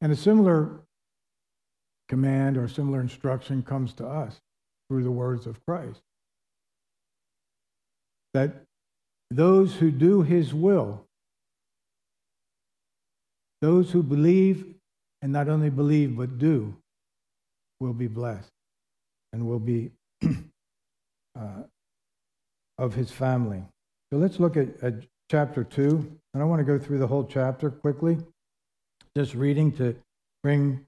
And 0.01 0.11
a 0.11 0.15
similar 0.15 0.79
command 2.07 2.57
or 2.57 2.67
similar 2.67 3.01
instruction 3.01 3.63
comes 3.63 3.93
to 3.93 4.05
us 4.05 4.39
through 4.87 5.03
the 5.03 5.11
words 5.11 5.45
of 5.45 5.59
Christ. 5.65 6.01
That 8.33 8.63
those 9.29 9.75
who 9.75 9.91
do 9.91 10.21
his 10.21 10.53
will, 10.53 11.03
those 13.61 13.91
who 13.91 14.03
believe 14.03 14.65
and 15.21 15.33
not 15.33 15.49
only 15.49 15.69
believe 15.69 16.15
but 16.15 16.37
do, 16.37 16.75
will 17.79 17.93
be 17.93 18.07
blessed 18.07 18.51
and 19.33 19.47
will 19.47 19.59
be 19.59 19.91
uh, 21.37 21.63
of 22.77 22.93
his 22.93 23.11
family. 23.11 23.63
So 24.11 24.19
let's 24.19 24.39
look 24.39 24.57
at, 24.57 24.67
at 24.81 24.93
chapter 25.29 25.63
2. 25.63 26.19
And 26.33 26.43
I 26.43 26.45
want 26.45 26.59
to 26.59 26.63
go 26.63 26.77
through 26.77 26.99
the 26.99 27.07
whole 27.07 27.23
chapter 27.23 27.69
quickly, 27.69 28.17
just 29.15 29.33
reading 29.33 29.71
to 29.73 29.95
bring, 30.43 30.85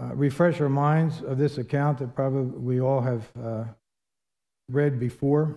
uh, 0.00 0.14
refresh 0.14 0.60
our 0.60 0.68
minds 0.68 1.22
of 1.22 1.38
this 1.38 1.58
account 1.58 1.98
that 1.98 2.14
probably 2.14 2.58
we 2.58 2.80
all 2.80 3.00
have 3.00 3.28
uh, 3.42 3.64
read 4.70 4.98
before. 4.98 5.56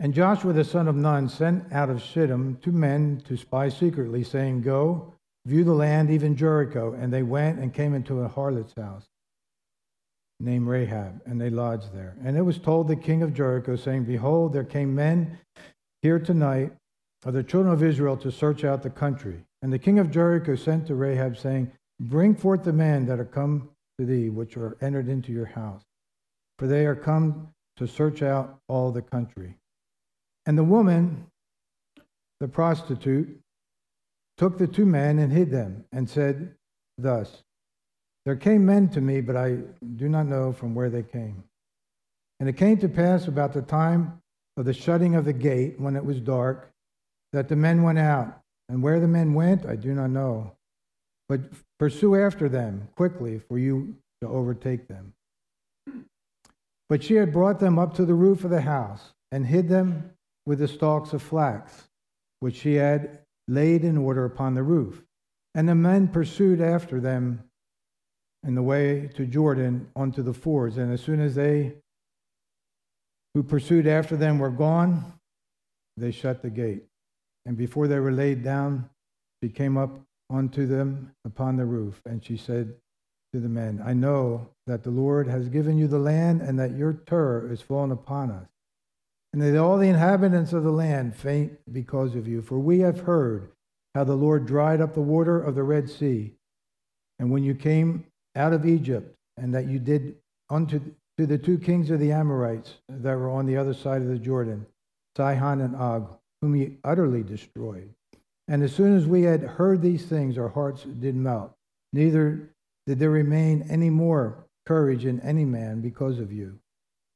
And 0.00 0.14
Joshua 0.14 0.52
the 0.52 0.64
son 0.64 0.88
of 0.88 0.96
Nun 0.96 1.28
sent 1.28 1.72
out 1.72 1.90
of 1.90 2.02
Shittim 2.02 2.58
two 2.62 2.72
men 2.72 3.22
to 3.26 3.36
spy 3.36 3.68
secretly, 3.68 4.24
saying, 4.24 4.62
Go, 4.62 5.14
view 5.46 5.64
the 5.64 5.72
land, 5.72 6.10
even 6.10 6.36
Jericho. 6.36 6.92
And 6.94 7.12
they 7.12 7.22
went 7.22 7.58
and 7.58 7.74
came 7.74 7.94
into 7.94 8.20
a 8.20 8.28
harlot's 8.28 8.74
house 8.76 9.06
named 10.42 10.66
Rahab, 10.66 11.20
and 11.24 11.40
they 11.40 11.50
lodged 11.50 11.94
there. 11.94 12.16
And 12.24 12.36
it 12.36 12.42
was 12.42 12.58
told 12.58 12.88
the 12.88 12.96
king 12.96 13.22
of 13.22 13.32
Jericho, 13.32 13.76
saying, 13.76 14.04
Behold, 14.04 14.52
there 14.52 14.64
came 14.64 14.94
men 14.94 15.38
here 16.02 16.18
tonight 16.18 16.72
of 17.24 17.34
the 17.34 17.44
children 17.44 17.72
of 17.72 17.82
Israel 17.82 18.16
to 18.18 18.32
search 18.32 18.64
out 18.64 18.82
the 18.82 18.90
country. 18.90 19.44
And 19.62 19.72
the 19.72 19.78
king 19.78 19.98
of 19.98 20.10
Jericho 20.10 20.56
sent 20.56 20.88
to 20.88 20.96
Rahab, 20.96 21.38
saying, 21.38 21.70
Bring 22.00 22.34
forth 22.34 22.64
the 22.64 22.72
men 22.72 23.06
that 23.06 23.20
are 23.20 23.24
come 23.24 23.70
to 23.98 24.04
thee, 24.04 24.28
which 24.28 24.56
are 24.56 24.76
entered 24.80 25.08
into 25.08 25.32
your 25.32 25.46
house, 25.46 25.82
for 26.58 26.66
they 26.66 26.86
are 26.86 26.96
come 26.96 27.48
to 27.76 27.86
search 27.86 28.22
out 28.22 28.58
all 28.68 28.90
the 28.90 29.02
country. 29.02 29.56
And 30.46 30.58
the 30.58 30.64
woman, 30.64 31.26
the 32.40 32.48
prostitute, 32.48 33.38
took 34.36 34.58
the 34.58 34.66
two 34.66 34.86
men 34.86 35.20
and 35.20 35.32
hid 35.32 35.50
them, 35.52 35.84
and 35.92 36.10
said 36.10 36.56
thus, 36.98 37.44
There 38.24 38.36
came 38.36 38.64
men 38.64 38.88
to 38.90 39.00
me, 39.00 39.20
but 39.20 39.36
I 39.36 39.58
do 39.96 40.08
not 40.08 40.26
know 40.26 40.52
from 40.52 40.74
where 40.74 40.90
they 40.90 41.02
came. 41.02 41.42
And 42.38 42.48
it 42.48 42.56
came 42.56 42.78
to 42.78 42.88
pass 42.88 43.26
about 43.26 43.52
the 43.52 43.62
time 43.62 44.20
of 44.56 44.64
the 44.64 44.72
shutting 44.72 45.14
of 45.14 45.24
the 45.24 45.32
gate, 45.32 45.80
when 45.80 45.96
it 45.96 46.04
was 46.04 46.20
dark, 46.20 46.70
that 47.32 47.48
the 47.48 47.56
men 47.56 47.82
went 47.82 47.98
out. 47.98 48.38
And 48.68 48.82
where 48.82 49.00
the 49.00 49.08
men 49.08 49.34
went, 49.34 49.66
I 49.66 49.76
do 49.76 49.92
not 49.92 50.10
know. 50.10 50.52
But 51.28 51.40
pursue 51.78 52.16
after 52.16 52.48
them 52.48 52.88
quickly, 52.96 53.38
for 53.38 53.58
you 53.58 53.96
to 54.20 54.28
overtake 54.28 54.88
them. 54.88 55.14
But 56.88 57.02
she 57.02 57.14
had 57.14 57.32
brought 57.32 57.58
them 57.58 57.78
up 57.78 57.94
to 57.94 58.04
the 58.04 58.14
roof 58.14 58.44
of 58.44 58.50
the 58.50 58.60
house, 58.60 59.12
and 59.30 59.46
hid 59.46 59.68
them 59.68 60.10
with 60.46 60.58
the 60.58 60.68
stalks 60.68 61.12
of 61.12 61.22
flax, 61.22 61.88
which 62.40 62.56
she 62.56 62.74
had 62.74 63.18
laid 63.48 63.84
in 63.84 63.96
order 63.96 64.24
upon 64.24 64.54
the 64.54 64.62
roof. 64.62 65.02
And 65.54 65.68
the 65.68 65.74
men 65.74 66.08
pursued 66.08 66.60
after 66.60 67.00
them 67.00 67.44
in 68.44 68.54
the 68.54 68.62
way 68.62 69.08
to 69.14 69.26
Jordan 69.26 69.88
unto 69.94 70.22
the 70.22 70.34
fords. 70.34 70.76
And 70.76 70.92
as 70.92 71.00
soon 71.00 71.20
as 71.20 71.34
they 71.34 71.74
who 73.34 73.42
pursued 73.42 73.86
after 73.86 74.16
them 74.16 74.38
were 74.38 74.50
gone, 74.50 75.14
they 75.96 76.10
shut 76.10 76.42
the 76.42 76.50
gate. 76.50 76.84
And 77.46 77.56
before 77.56 77.88
they 77.88 77.98
were 77.98 78.12
laid 78.12 78.42
down, 78.42 78.88
she 79.42 79.48
came 79.48 79.76
up 79.76 80.00
unto 80.30 80.66
them 80.66 81.12
upon 81.24 81.56
the 81.56 81.64
roof, 81.64 82.00
and 82.06 82.24
she 82.24 82.36
said 82.36 82.74
to 83.32 83.40
the 83.40 83.48
men, 83.48 83.82
I 83.84 83.92
know 83.92 84.48
that 84.66 84.82
the 84.82 84.90
Lord 84.90 85.26
has 85.28 85.48
given 85.48 85.76
you 85.76 85.88
the 85.88 85.98
land, 85.98 86.40
and 86.40 86.58
that 86.58 86.76
your 86.76 86.92
terror 86.92 87.50
is 87.50 87.60
fallen 87.60 87.90
upon 87.90 88.30
us, 88.30 88.46
and 89.32 89.42
that 89.42 89.58
all 89.58 89.78
the 89.78 89.88
inhabitants 89.88 90.52
of 90.52 90.62
the 90.62 90.70
land 90.70 91.16
faint 91.16 91.58
because 91.70 92.14
of 92.14 92.28
you. 92.28 92.42
For 92.42 92.58
we 92.58 92.80
have 92.80 93.00
heard 93.00 93.50
how 93.94 94.04
the 94.04 94.14
Lord 94.14 94.46
dried 94.46 94.80
up 94.80 94.94
the 94.94 95.00
water 95.00 95.42
of 95.42 95.54
the 95.54 95.62
Red 95.62 95.90
Sea, 95.90 96.34
and 97.18 97.30
when 97.30 97.42
you 97.42 97.54
came 97.54 98.04
out 98.36 98.52
of 98.52 98.66
Egypt, 98.66 99.14
and 99.36 99.54
that 99.54 99.66
you 99.66 99.78
did 99.78 100.16
unto 100.50 100.80
to 101.18 101.26
the 101.26 101.38
two 101.38 101.58
kings 101.58 101.90
of 101.90 102.00
the 102.00 102.12
Amorites 102.12 102.74
that 102.88 103.16
were 103.16 103.30
on 103.30 103.46
the 103.46 103.56
other 103.56 103.74
side 103.74 104.00
of 104.00 104.08
the 104.08 104.18
Jordan, 104.18 104.66
Sihon 105.16 105.60
and 105.60 105.76
Og, 105.76 106.08
whom 106.40 106.54
he 106.54 106.78
utterly 106.84 107.22
destroyed. 107.22 107.90
And 108.48 108.62
as 108.62 108.74
soon 108.74 108.96
as 108.96 109.06
we 109.06 109.22
had 109.22 109.42
heard 109.42 109.82
these 109.82 110.06
things, 110.06 110.38
our 110.38 110.48
hearts 110.48 110.84
did 110.84 111.14
melt. 111.14 111.52
Neither 111.92 112.50
did 112.86 112.98
there 112.98 113.10
remain 113.10 113.66
any 113.68 113.90
more 113.90 114.46
courage 114.66 115.04
in 115.04 115.20
any 115.20 115.44
man 115.44 115.80
because 115.80 116.18
of 116.18 116.32
you. 116.32 116.58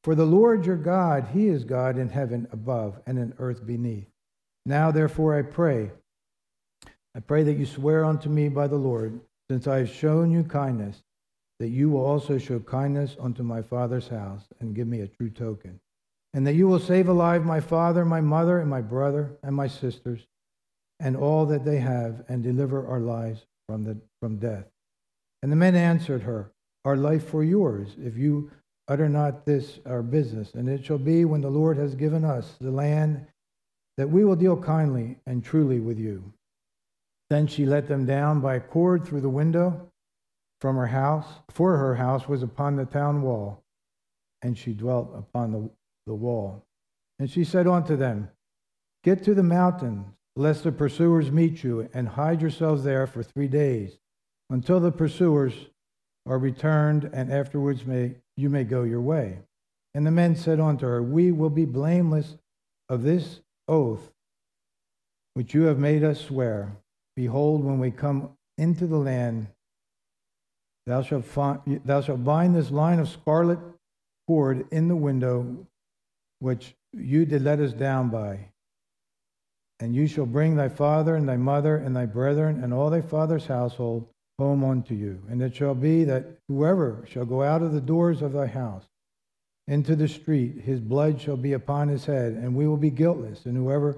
For 0.05 0.15
the 0.15 0.27
Lord 0.27 0.67
your 0.67 0.77
God, 0.77 1.29
he 1.33 1.49
is 1.49 1.65
God 1.65 1.99
in 1.99 2.09
heaven 2.09 2.47
above 2.53 3.01
and 3.07 3.19
in 3.19 3.35
earth 3.39 3.67
beneath. 3.67 4.07
Now, 4.65 4.91
therefore, 4.91 5.37
I 5.37 5.43
pray, 5.43 5.91
I 7.15 7.21
pray 7.21 7.43
that 7.45 7.55
you 7.55 7.67
swear 7.67 8.05
unto 8.05 8.29
me 8.29 8.49
by 8.49 8.67
the 8.69 8.77
Lord, 8.77 9.21
since 9.51 9.67
I 9.67 9.79
have 9.79 9.91
shown 9.91 10.31
you 10.31 10.45
kindness, 10.45 11.03
that 11.59 11.69
you 11.69 11.91
will 11.91 12.05
also 12.05 12.39
show 12.39 12.59
kindness 12.61 13.17
unto 13.19 13.43
my 13.43 13.63
father's 13.63 14.09
house 14.09 14.43
and 14.61 14.75
give 14.75 14.87
me 14.87 15.01
a 15.01 15.09
true 15.09 15.31
token 15.31 15.81
and 16.37 16.47
that 16.47 16.55
you 16.55 16.69
will 16.69 16.79
save 16.79 17.09
alive 17.09 17.47
my 17.47 17.61
father, 17.61 18.05
my 18.05 18.21
mother, 18.21 18.61
and 18.61 18.69
my 18.69 18.83
brother, 18.83 19.39
and 19.43 19.57
my 19.57 19.67
sisters, 19.67 20.21
and 21.01 21.17
all 21.17 21.47
that 21.47 21.65
they 21.65 21.79
have, 21.79 22.25
and 22.29 22.43
deliver 22.43 22.87
our 22.87 23.01
lives 23.01 23.47
from, 23.67 23.85
the, 23.85 23.97
from 24.21 24.37
death. 24.37 24.67
And 25.43 25.51
the 25.51 25.57
men 25.57 25.75
answered 25.75 26.21
her, 26.25 26.53
Our 26.85 26.97
life 26.97 27.27
for 27.27 27.43
yours, 27.43 27.89
if 27.99 28.19
you 28.19 28.51
utter 28.87 29.09
not 29.09 29.47
this 29.47 29.81
our 29.87 30.03
business. 30.03 30.53
And 30.53 30.69
it 30.69 30.85
shall 30.85 30.99
be 30.99 31.25
when 31.25 31.41
the 31.41 31.49
Lord 31.49 31.79
has 31.79 31.95
given 31.95 32.23
us 32.23 32.57
the 32.61 32.71
land 32.71 33.27
that 33.97 34.11
we 34.11 34.23
will 34.23 34.37
deal 34.37 34.59
kindly 34.59 35.17
and 35.27 35.43
truly 35.43 35.81
with 35.81 35.99
you. 35.99 36.35
Then 37.31 37.47
she 37.47 37.65
let 37.65 37.89
them 37.89 38.05
down 38.05 38.41
by 38.41 38.57
a 38.57 38.61
cord 38.61 39.07
through 39.07 39.23
the 39.23 39.31
window 39.31 39.91
from 40.61 40.77
her 40.77 40.87
house, 40.87 41.27
for 41.51 41.77
her 41.77 41.97
house 41.97 42.29
was 42.29 42.43
upon 42.43 42.77
the 42.77 42.85
town 42.85 43.23
wall, 43.23 43.63
and 44.43 44.57
she 44.57 44.73
dwelt 44.73 45.13
upon 45.15 45.53
the 45.53 45.71
the 46.07 46.15
wall. 46.15 46.65
And 47.19 47.31
she 47.31 47.45
said 47.45 47.67
unto 47.67 47.97
them, 47.97 48.31
Get 49.03 49.23
to 49.25 49.35
the 49.35 49.43
mountains, 49.43 50.07
lest 50.35 50.65
the 50.65 50.73
pursuers 50.73 51.31
meet 51.31 51.63
you, 51.63 51.89
and 51.93 52.09
hide 52.09 52.41
yourselves 52.41 52.85
there 52.85 53.07
for 53.07 53.23
three 53.23 53.49
days, 53.49 53.99
until 54.51 54.81
the 54.81 54.93
pursuers 54.93 55.55
are 56.27 56.39
returned, 56.39 57.11
and 57.13 57.33
afterwards 57.33 57.87
may 57.87 58.17
you 58.37 58.51
may 58.51 58.65
go 58.65 58.83
your 58.83 59.01
way. 59.01 59.39
And 59.95 60.07
the 60.07 60.11
men 60.11 60.37
said 60.37 60.61
unto 60.61 60.87
her, 60.87 61.03
We 61.03 61.33
will 61.33 61.51
be 61.51 61.65
blameless 61.65 62.37
of 62.89 63.03
this 63.03 63.41
oath 63.69 64.13
which 65.35 65.55
you 65.55 65.65
have 65.65 65.79
made 65.79 66.03
us 66.03 66.21
swear. 66.21 66.77
Behold, 67.15 67.65
when 67.65 67.79
we 67.79 67.91
come 67.91 68.31
into 68.59 68.87
the 68.87 68.97
land, 68.97 69.49
thou 70.87 71.03
shalt, 71.03 71.25
find, 71.25 71.81
thou 71.85 72.01
shalt 72.01 72.25
bind 72.25 72.55
this 72.55 72.71
line 72.71 72.99
of 72.99 73.09
scarlet 73.09 73.59
cord 74.27 74.67
in 74.71 74.89
the 74.89 74.97
window 74.97 75.67
which 76.39 76.75
you 76.93 77.25
did 77.25 77.43
let 77.43 77.61
us 77.61 77.73
down 77.73 78.09
by. 78.09 78.49
And 79.81 79.95
you 79.95 80.07
shall 80.07 80.27
bring 80.27 80.57
thy 80.57 80.69
father 80.69 81.17
and 81.17 81.29
thy 81.29 81.37
mother 81.37 81.77
and 81.77 81.95
thy 81.95 82.07
brethren 82.07 82.63
and 82.63 82.73
all 82.73 82.91
thy 82.91 83.03
father's 83.03 83.47
household 83.47 84.07
home 84.39 84.65
unto 84.65 84.95
you. 84.95 85.23
And 85.29 85.43
it 85.43 85.55
shall 85.55 85.75
be 85.75 86.05
that 86.05 86.27
whoever 86.49 87.05
shall 87.09 87.25
go 87.25 87.43
out 87.43 87.63
of 87.63 87.73
the 87.73 87.81
doors 87.81 88.23
of 88.23 88.33
thy 88.33 88.47
house 88.47 88.85
into 89.69 89.97
the 89.97 90.09
street, 90.09 90.61
his 90.63 90.81
blood 90.81 91.21
shall 91.21 91.37
be 91.37 91.53
upon 91.53 91.89
his 91.89 92.05
head, 92.05 92.35
and 92.35 92.55
we 92.55 92.69
will 92.69 92.77
be 92.77 92.91
guiltless. 92.91 93.47
And 93.47 93.57
whoever 93.57 93.97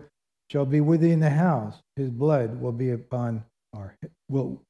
shall 0.51 0.65
be 0.65 0.81
within 0.81 1.21
the 1.21 1.31
house, 1.31 1.77
his 1.97 2.09
blood 2.09 2.61
will 2.61 2.73
be 2.73 2.91
upon 2.91 3.45
our 3.75 3.95
will 4.29 4.63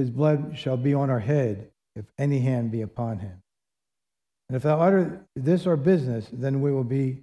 his 0.00 0.10
blood 0.10 0.56
shall 0.56 0.76
be 0.76 0.94
on 0.94 1.10
our 1.10 1.20
head, 1.20 1.70
if 1.94 2.06
any 2.18 2.40
hand 2.40 2.70
be 2.70 2.82
upon 2.82 3.18
him. 3.18 3.42
And 4.48 4.56
if 4.56 4.62
thou 4.62 4.80
utter 4.80 5.24
this 5.36 5.66
our 5.66 5.76
business, 5.76 6.28
then 6.32 6.60
we 6.60 6.72
will 6.72 6.84
be 6.84 7.22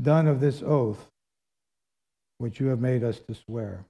done 0.00 0.26
of 0.26 0.40
this 0.40 0.62
oath 0.62 0.98
which 2.38 2.58
you 2.58 2.66
have 2.66 2.80
made 2.80 3.04
us 3.04 3.20
to 3.20 3.34
swear. 3.34 3.84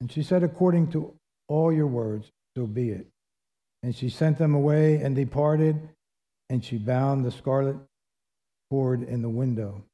And 0.00 0.10
she 0.10 0.22
said, 0.22 0.42
According 0.42 0.90
to 0.92 1.14
all 1.48 1.72
your 1.72 1.86
words, 1.86 2.30
so 2.56 2.66
be 2.66 2.90
it. 2.90 3.06
And 3.82 3.94
she 3.94 4.08
sent 4.08 4.38
them 4.38 4.54
away 4.54 4.96
and 4.96 5.14
departed, 5.14 5.76
and 6.50 6.64
she 6.64 6.78
bound 6.78 7.24
the 7.24 7.30
scarlet 7.30 7.76
cord 8.70 9.02
in 9.02 9.22
the 9.22 9.28
window. 9.28 9.84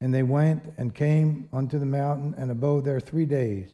And 0.00 0.14
they 0.14 0.22
went 0.22 0.62
and 0.76 0.94
came 0.94 1.48
unto 1.52 1.78
the 1.78 1.86
mountain 1.86 2.34
and 2.38 2.50
abode 2.50 2.84
there 2.84 3.00
three 3.00 3.26
days 3.26 3.72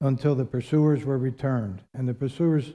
until 0.00 0.34
the 0.34 0.44
pursuers 0.44 1.04
were 1.04 1.18
returned. 1.18 1.82
And 1.94 2.08
the 2.08 2.14
pursuers 2.14 2.74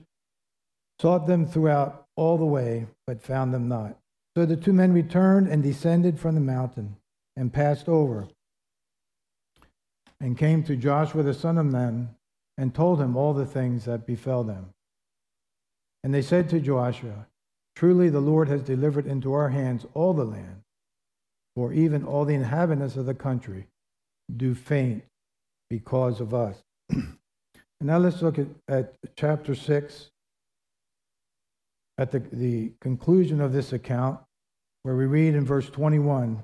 sought 1.02 1.28
them 1.28 1.46
throughout 1.46 2.06
all 2.16 2.38
the 2.38 2.46
way, 2.46 2.88
but 3.08 3.22
found 3.22 3.54
them 3.54 3.68
not. 3.68 3.98
So 4.36 4.46
the 4.46 4.56
two 4.56 4.74
men 4.74 4.94
returned 4.94 5.48
and 5.48 5.64
descended 5.64 6.20
from 6.20 6.36
the 6.36 6.42
mountain 6.42 6.98
and 7.36 7.54
passed 7.54 7.88
over 7.88 8.28
and 10.20 10.38
came 10.38 10.64
to 10.64 10.76
Joshua 10.76 11.24
the 11.24 11.34
son 11.34 11.58
of 11.58 11.66
Nun 11.66 12.16
and 12.58 12.74
told 12.74 13.02
him 13.02 13.16
all 13.16 13.34
the 13.34 13.46
things 13.46 13.86
that 13.86 14.06
befell 14.06 14.44
them. 14.44 14.70
And 16.04 16.14
they 16.14 16.22
said 16.22 16.50
to 16.50 16.60
Joshua, 16.60 17.28
Truly 17.76 18.10
the 18.10 18.22
Lord 18.22 18.48
has 18.48 18.62
delivered 18.62 19.06
into 19.06 19.34
our 19.34 19.50
hands 19.50 19.86
all 19.94 20.14
the 20.14 20.24
land, 20.24 20.62
for 21.56 21.74
even 21.74 22.06
all 22.06 22.24
the 22.24 22.36
inhabitants 22.36 22.96
of 22.96 23.06
the 23.06 23.14
country 23.14 23.68
do 24.36 24.56
faint 24.56 25.04
because 25.70 26.22
of 26.22 26.34
us. 26.34 26.65
now 27.82 27.98
let's 27.98 28.22
look 28.22 28.40
at, 28.40 28.48
at 28.68 28.96
chapter 29.16 29.56
6, 29.56 30.10
at 31.98 32.12
the, 32.12 32.20
the 32.20 32.72
conclusion 32.82 33.42
of 33.42 33.54
this 33.54 33.74
account 33.74 34.20
where 34.84 34.96
we 34.96 35.06
read 35.06 35.36
in 35.36 35.46
verse 35.46 35.70
21 35.70 36.44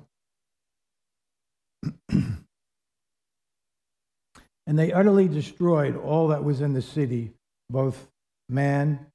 And 4.66 4.78
they 4.78 4.92
utterly 4.92 5.28
destroyed 5.28 5.96
all 5.96 6.28
that 6.28 6.44
was 6.44 6.60
in 6.60 6.72
the 6.72 6.82
city, 6.82 7.32
both 7.68 8.08
man 8.48 9.06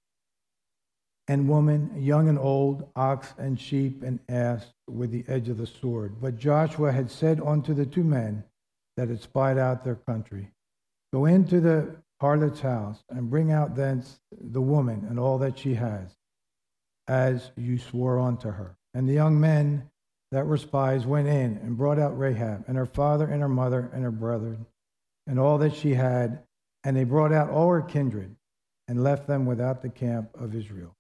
and 1.28 1.50
woman, 1.50 1.92
young 1.98 2.30
and 2.30 2.40
old, 2.40 2.90
ox 2.96 3.34
and 3.38 3.60
sheep 3.60 4.04
and 4.04 4.20
ass, 4.30 4.66
with 4.90 5.12
the 5.12 5.26
edge 5.28 5.50
of 5.50 5.58
the 5.58 5.68
sword. 5.68 6.16
But 6.22 6.38
Joshua 6.38 6.92
had 6.92 7.12
said 7.12 7.42
unto 7.42 7.74
the 7.74 7.86
two 7.86 8.04
men 8.04 8.44
that 8.96 9.10
had 9.10 9.22
spied 9.22 9.58
out 9.58 9.84
their 9.84 9.96
country, 9.96 10.52
Go 11.13 11.26
into 11.26 11.62
the 11.62 11.96
harlot's 12.20 12.62
house 12.62 13.04
and 13.10 13.30
bring 13.30 13.52
out 13.52 13.76
thence 13.76 14.20
the 14.32 14.62
woman 14.62 15.06
and 15.10 15.20
all 15.20 15.38
that 15.38 15.58
she 15.58 15.76
has, 15.76 16.15
as 17.08 17.52
you 17.56 17.78
swore 17.78 18.20
unto 18.20 18.50
her. 18.50 18.76
And 18.93 19.08
the 19.08 19.13
young 19.13 19.39
men 19.39 19.89
that 20.32 20.46
were 20.46 20.58
spies 20.58 21.06
went 21.06 21.28
in 21.28 21.58
and 21.58 21.78
brought 21.78 22.00
out 22.00 22.17
Rahab 22.17 22.65
and 22.67 22.78
her 22.78 22.86
father 22.86 23.28
and 23.28 23.41
her 23.41 23.50
mother 23.50 23.89
and 23.93 24.04
her 24.04 24.12
brethren 24.12 24.65
and 25.26 25.39
all 25.39 25.58
that 25.60 25.76
she 25.76 25.93
had, 25.93 26.39
and 26.84 26.96
they 26.96 27.04
brought 27.04 27.34
out 27.34 27.50
all 27.50 27.70
her 27.70 27.82
kindred 27.82 28.36
and 28.88 29.04
left 29.04 29.28
them 29.28 29.46
without 29.46 29.82
the 29.82 29.89
camp 29.89 30.30
of 30.34 30.56
Israel. 30.56 30.96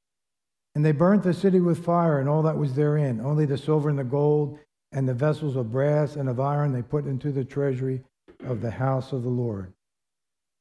And 0.75 0.85
they 0.85 0.91
burnt 0.91 1.23
the 1.23 1.33
city 1.33 1.59
with 1.59 1.83
fire 1.83 2.19
and 2.19 2.29
all 2.29 2.43
that 2.43 2.57
was 2.57 2.75
therein, 2.75 3.19
only 3.19 3.45
the 3.45 3.57
silver 3.57 3.89
and 3.89 3.97
the 3.97 4.03
gold 4.03 4.59
and 4.91 5.07
the 5.07 5.13
vessels 5.13 5.55
of 5.55 5.71
brass 5.71 6.15
and 6.15 6.29
of 6.29 6.39
iron 6.39 6.71
they 6.71 6.81
put 6.81 7.05
into 7.05 7.31
the 7.31 7.43
treasury 7.43 8.03
of 8.45 8.61
the 8.61 8.71
house 8.71 9.11
of 9.11 9.23
the 9.23 9.29
Lord. 9.29 9.73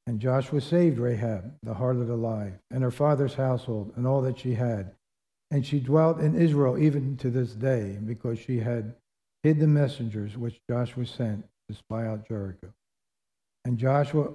And 0.07 0.21
Joshua 0.21 0.61
saved 0.61 0.99
Rahab, 0.99 1.53
the 1.63 1.75
harlot 1.75 2.11
alive, 2.11 2.55
and 2.71 2.83
her 2.83 2.93
father's 2.93 3.35
household, 3.35 3.93
and 3.97 4.07
all 4.07 4.23
that 4.23 4.39
she 4.39 4.55
had. 4.55 4.93
And 5.51 5.67
she 5.67 5.81
dwelt 5.81 6.21
in 6.21 6.35
Israel 6.35 6.79
even 6.79 7.17
to 7.19 7.31
this 7.31 7.55
day, 7.55 7.99
because 8.05 8.39
she 8.39 8.59
had 8.59 8.95
hid 9.43 9.59
the 9.59 9.67
messengers 9.67 10.37
which 10.37 10.61
Joshua 10.71 11.07
sent 11.07 11.45
to 11.69 11.75
spy 11.75 12.07
out 12.07 12.29
Jericho. 12.29 12.73
And 13.65 13.79
Joshua 13.79 14.35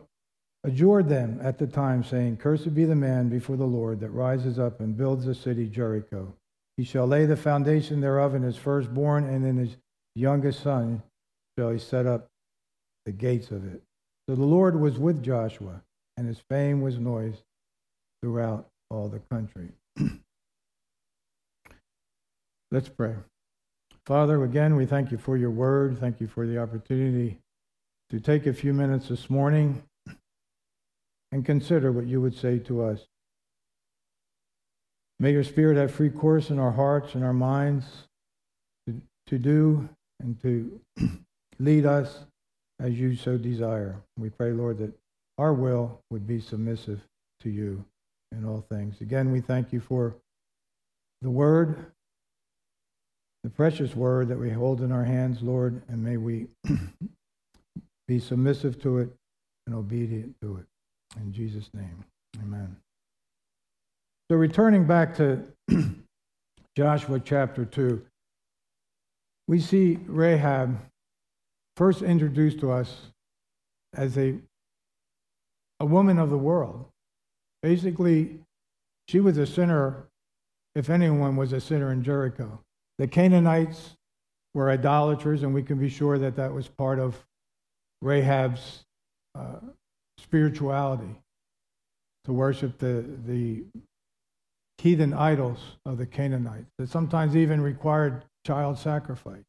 adjured 0.66 1.08
them 1.08 1.40
at 1.42 1.58
the 1.58 1.68
time, 1.68 2.04
saying, 2.04 2.38
Cursed 2.38 2.74
be 2.76 2.86
the 2.86 2.96
man 2.96 3.30
before 3.30 3.56
the 3.56 3.64
Lord 3.64 4.02
that 4.02 4.10
rises 4.10 4.60
up 4.60 4.82
and 4.82 4.98
builds 4.98 5.26
the 5.26 5.36
city 5.36 5.68
Jericho. 5.68 6.34
He 6.78 6.84
shall 6.84 7.08
lay 7.08 7.26
the 7.26 7.38
foundation 7.38 8.02
thereof 8.02 8.36
in 8.36 8.44
his 8.44 8.58
firstborn, 8.58 9.26
and 9.26 9.46
in 9.46 9.58
his 9.58 9.78
youngest 10.16 10.62
son 10.62 11.02
shall 11.58 11.70
he 11.70 11.80
set 11.80 12.06
up 12.06 12.28
the 13.06 13.12
gates 13.12 13.52
of 13.52 13.66
it. 13.74 13.82
So 14.28 14.36
the 14.36 14.46
Lord 14.46 14.80
was 14.80 14.98
with 14.98 15.24
Joshua, 15.24 15.82
and 16.18 16.28
his 16.28 16.40
fame 16.50 16.82
was 16.82 16.98
noised 16.98 17.44
throughout 18.22 18.68
all 18.90 19.10
the 19.10 19.20
country. 19.32 19.70
Let's 22.72 22.90
pray. 22.90 23.16
Father, 24.06 24.44
again, 24.44 24.76
we 24.76 24.86
thank 24.86 25.12
you 25.12 25.18
for 25.18 25.38
your 25.38 25.52
word. 25.52 26.00
Thank 26.00 26.22
you 26.22 26.28
for 26.28 26.48
the 26.48 26.58
opportunity 26.58 27.40
to 28.10 28.20
take 28.20 28.46
a 28.46 28.54
few 28.54 28.74
minutes 28.74 29.08
this 29.10 29.30
morning 29.30 29.84
and 31.32 31.46
consider 31.46 31.92
what 31.92 32.08
you 32.08 32.22
would 32.22 32.38
say 32.38 32.60
to 32.60 32.84
us. 32.84 33.06
May 35.20 35.32
your 35.34 35.44
Spirit 35.44 35.78
have 35.78 35.92
free 35.92 36.10
course 36.10 36.50
in 36.50 36.60
our 36.60 36.72
hearts 36.72 37.16
and 37.16 37.24
our 37.24 37.34
minds 37.34 37.86
to, 38.88 39.02
to 39.28 39.38
do 39.38 39.88
and 40.20 40.42
to 40.42 40.80
lead 41.60 41.86
us 41.86 42.26
as 42.82 43.00
you 43.00 43.16
so 43.16 43.38
desire. 43.38 44.02
We 44.18 44.30
pray, 44.30 44.52
Lord, 44.52 44.80
that 44.80 44.92
our 45.38 45.54
will 45.54 46.02
would 46.10 46.28
be 46.28 46.40
submissive 46.40 47.00
to 47.42 47.50
you 47.50 47.86
in 48.32 48.46
all 48.46 48.66
things. 48.70 49.02
Again, 49.02 49.32
we 49.32 49.42
thank 49.42 49.72
you 49.72 49.80
for 49.80 50.16
the 51.22 51.30
word, 51.30 51.86
the 53.44 53.50
precious 53.50 53.96
word 53.96 54.28
that 54.30 54.40
we 54.40 54.50
hold 54.50 54.82
in 54.82 54.92
our 54.92 55.04
hands, 55.04 55.42
Lord, 55.42 55.82
and 55.88 56.04
may 56.04 56.18
we 56.18 56.48
be 58.08 58.20
submissive 58.20 58.82
to 58.82 58.98
it 59.00 59.10
and 59.68 59.76
obedient 59.76 60.36
to 60.42 60.58
it. 60.58 60.66
In 61.22 61.32
Jesus' 61.32 61.70
name, 61.74 62.04
amen. 62.42 62.76
So, 64.30 64.38
returning 64.38 64.86
back 64.86 65.16
to 65.18 65.44
Joshua 66.78 67.20
chapter 67.20 67.66
2, 67.66 68.02
we 69.48 69.60
see 69.60 70.00
Rahab 70.08 70.80
first 71.76 72.02
introduced 72.02 72.60
to 72.60 72.72
us 72.72 73.12
as 73.94 74.18
a, 74.18 74.36
a 75.80 75.86
woman 75.86 76.20
of 76.20 76.30
the 76.30 76.38
world. 76.38 76.86
Basically, 77.64 78.40
she 79.08 79.20
was 79.20 79.38
a 79.38 79.46
sinner, 79.46 80.08
if 80.76 80.90
anyone 80.90 81.36
was 81.36 81.54
a 81.54 81.62
sinner 81.62 81.92
in 81.92 82.04
Jericho. 82.04 82.60
The 82.98 83.08
Canaanites 83.08 83.96
were 84.54 84.70
idolaters, 84.70 85.44
and 85.44 85.54
we 85.54 85.64
can 85.64 85.78
be 85.78 85.90
sure 85.90 86.18
that 86.18 86.36
that 86.36 86.54
was 86.54 86.68
part 86.68 87.00
of 87.00 87.24
Rahab's 88.02 88.84
uh, 89.36 89.60
spirituality 90.18 91.16
to 92.26 92.34
worship 92.34 92.78
the, 92.78 93.06
the 93.26 93.64
heathen 94.78 95.14
idols 95.14 95.60
of 95.86 95.98
the 95.98 96.06
Canaanites 96.06 96.70
that 96.78 96.90
sometimes 96.90 97.36
even 97.36 97.62
required 97.62 98.24
child 98.46 98.78
sacrifice. 98.78 99.44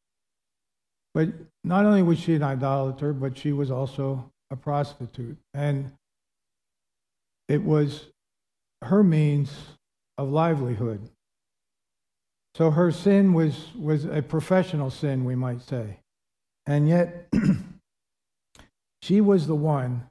But 1.13 1.29
not 1.63 1.85
only 1.85 2.03
was 2.03 2.19
she 2.19 2.35
an 2.35 2.43
idolater, 2.43 3.13
but 3.13 3.37
she 3.37 3.51
was 3.51 3.69
also 3.69 4.31
a 4.51 4.55
prostitute. 4.55 5.37
And 5.53 5.91
it 7.47 7.63
was 7.63 8.07
her 8.81 9.03
means 9.03 9.51
of 10.17 10.29
livelihood. 10.29 11.09
So 12.55 12.71
her 12.71 12.91
sin 12.91 13.33
was, 13.33 13.67
was 13.75 14.05
a 14.05 14.21
professional 14.21 14.89
sin, 14.89 15.25
we 15.25 15.35
might 15.35 15.61
say. 15.61 15.99
And 16.65 16.87
yet, 16.87 17.27
She 19.03 19.19
was 19.19 19.47
the 19.47 19.55
one 19.55 20.07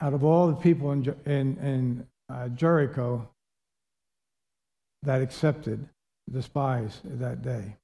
out 0.00 0.14
of 0.14 0.24
all 0.24 0.48
the 0.48 0.54
people 0.54 0.92
in, 0.92 1.14
in, 1.26 1.58
in 1.58 2.06
uh, 2.30 2.48
Jericho 2.48 3.28
that 5.02 5.20
accepted 5.20 5.86
the 6.26 6.40
spies 6.40 7.02
that 7.04 7.42
day. 7.42 7.76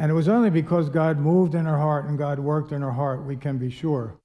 And 0.00 0.10
it 0.10 0.14
was 0.14 0.28
only 0.28 0.48
because 0.48 0.88
God 0.88 1.18
moved 1.18 1.54
in 1.54 1.66
her 1.66 1.76
heart 1.76 2.06
and 2.06 2.16
God 2.16 2.38
worked 2.38 2.72
in 2.72 2.80
her 2.80 2.90
heart, 2.90 3.22
we 3.22 3.36
can 3.36 3.58
be 3.58 3.68
sure 3.68 4.16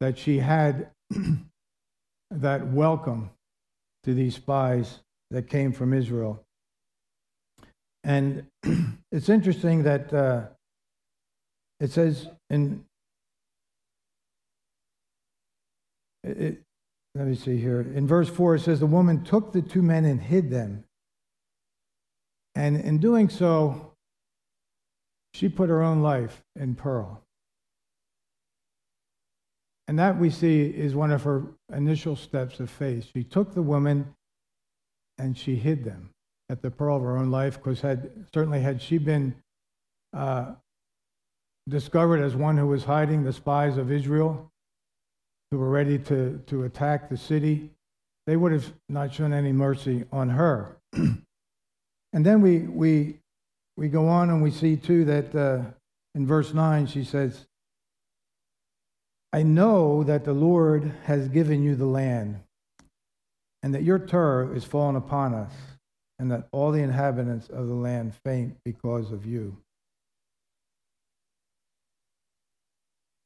that 0.00 0.18
she 0.18 0.38
had 0.38 0.90
that 2.30 2.66
welcome 2.66 3.30
to 4.04 4.12
these 4.12 4.34
spies 4.34 4.98
that 5.30 5.48
came 5.48 5.72
from 5.72 5.94
Israel. 5.94 6.44
And 8.04 8.48
it's 9.10 9.30
interesting 9.30 9.84
that 9.84 10.12
uh, 10.12 10.42
it 11.80 11.90
says 11.90 12.28
in 12.50 12.84
It, 16.22 16.60
let 17.14 17.26
me 17.26 17.34
see 17.34 17.56
here. 17.56 17.80
In 17.80 18.06
verse 18.06 18.28
4, 18.28 18.56
it 18.56 18.60
says, 18.60 18.80
The 18.80 18.86
woman 18.86 19.24
took 19.24 19.54
the 19.54 19.62
two 19.62 19.80
men 19.80 20.04
and 20.04 20.20
hid 20.20 20.50
them. 20.50 20.84
And 22.54 22.78
in 22.78 22.98
doing 22.98 23.30
so, 23.30 23.87
she 25.34 25.48
put 25.48 25.68
her 25.68 25.82
own 25.82 26.02
life 26.02 26.42
in 26.56 26.74
peril. 26.74 27.22
And 29.86 29.98
that 29.98 30.18
we 30.18 30.28
see 30.30 30.64
is 30.64 30.94
one 30.94 31.10
of 31.10 31.22
her 31.22 31.44
initial 31.72 32.14
steps 32.14 32.60
of 32.60 32.68
faith. 32.68 33.08
She 33.14 33.24
took 33.24 33.54
the 33.54 33.62
woman 33.62 34.14
and 35.16 35.36
she 35.36 35.56
hid 35.56 35.84
them 35.84 36.10
at 36.50 36.62
the 36.62 36.70
peril 36.70 36.96
of 36.96 37.02
her 37.02 37.16
own 37.16 37.30
life, 37.30 37.56
because 37.56 37.80
had 37.80 38.10
certainly 38.32 38.60
had 38.60 38.80
she 38.80 38.98
been 38.98 39.34
uh, 40.14 40.52
discovered 41.68 42.20
as 42.20 42.34
one 42.34 42.56
who 42.56 42.66
was 42.66 42.84
hiding 42.84 43.24
the 43.24 43.32
spies 43.32 43.76
of 43.76 43.92
Israel, 43.92 44.50
who 45.50 45.58
were 45.58 45.70
ready 45.70 45.98
to, 45.98 46.40
to 46.46 46.64
attack 46.64 47.08
the 47.08 47.16
city, 47.16 47.70
they 48.26 48.36
would 48.36 48.52
have 48.52 48.72
not 48.88 49.12
shown 49.12 49.32
any 49.32 49.52
mercy 49.52 50.04
on 50.12 50.30
her. 50.30 50.76
and 50.92 51.24
then 52.12 52.40
we, 52.40 52.60
we, 52.60 53.18
we 53.78 53.88
go 53.88 54.08
on 54.08 54.28
and 54.28 54.42
we 54.42 54.50
see 54.50 54.76
too 54.76 55.04
that 55.04 55.32
uh, 55.36 55.62
in 56.16 56.26
verse 56.26 56.52
9 56.52 56.88
she 56.88 57.04
says, 57.04 57.46
I 59.32 59.44
know 59.44 60.02
that 60.02 60.24
the 60.24 60.32
Lord 60.32 60.92
has 61.04 61.28
given 61.28 61.62
you 61.62 61.76
the 61.76 61.86
land, 61.86 62.40
and 63.62 63.72
that 63.74 63.84
your 63.84 64.00
terror 64.00 64.52
is 64.52 64.64
fallen 64.64 64.96
upon 64.96 65.32
us, 65.32 65.52
and 66.18 66.28
that 66.32 66.48
all 66.50 66.72
the 66.72 66.82
inhabitants 66.82 67.48
of 67.50 67.68
the 67.68 67.74
land 67.74 68.14
faint 68.24 68.56
because 68.64 69.12
of 69.12 69.24
you. 69.24 69.56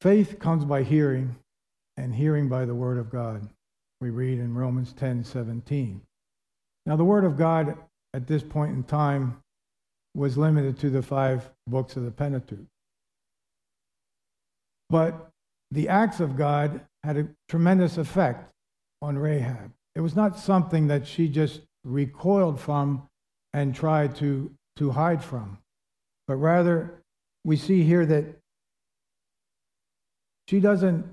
Faith 0.02 0.38
comes 0.38 0.66
by 0.66 0.82
hearing, 0.82 1.34
and 1.96 2.14
hearing 2.14 2.50
by 2.50 2.66
the 2.66 2.74
word 2.74 2.98
of 2.98 3.10
God. 3.10 3.48
We 4.02 4.10
read 4.10 4.38
in 4.38 4.54
Romans 4.54 4.92
10 4.92 5.24
17. 5.24 6.02
Now, 6.84 6.96
the 6.96 7.04
word 7.04 7.24
of 7.24 7.38
God 7.38 7.78
at 8.12 8.26
this 8.26 8.42
point 8.42 8.72
in 8.72 8.82
time 8.82 9.41
was 10.14 10.36
limited 10.36 10.78
to 10.80 10.90
the 10.90 11.02
five 11.02 11.50
books 11.66 11.96
of 11.96 12.04
the 12.04 12.10
Pentateuch. 12.10 12.66
But 14.90 15.30
the 15.70 15.88
acts 15.88 16.20
of 16.20 16.36
God 16.36 16.82
had 17.02 17.16
a 17.16 17.28
tremendous 17.48 17.96
effect 17.96 18.52
on 19.00 19.16
Rahab. 19.16 19.72
It 19.94 20.00
was 20.00 20.14
not 20.14 20.38
something 20.38 20.88
that 20.88 21.06
she 21.06 21.28
just 21.28 21.62
recoiled 21.84 22.60
from 22.60 23.08
and 23.54 23.74
tried 23.74 24.16
to, 24.16 24.50
to 24.76 24.90
hide 24.90 25.22
from, 25.24 25.58
but 26.28 26.36
rather 26.36 27.02
we 27.44 27.56
see 27.56 27.82
here 27.82 28.06
that 28.06 28.24
she 30.48 30.60
doesn't 30.60 31.04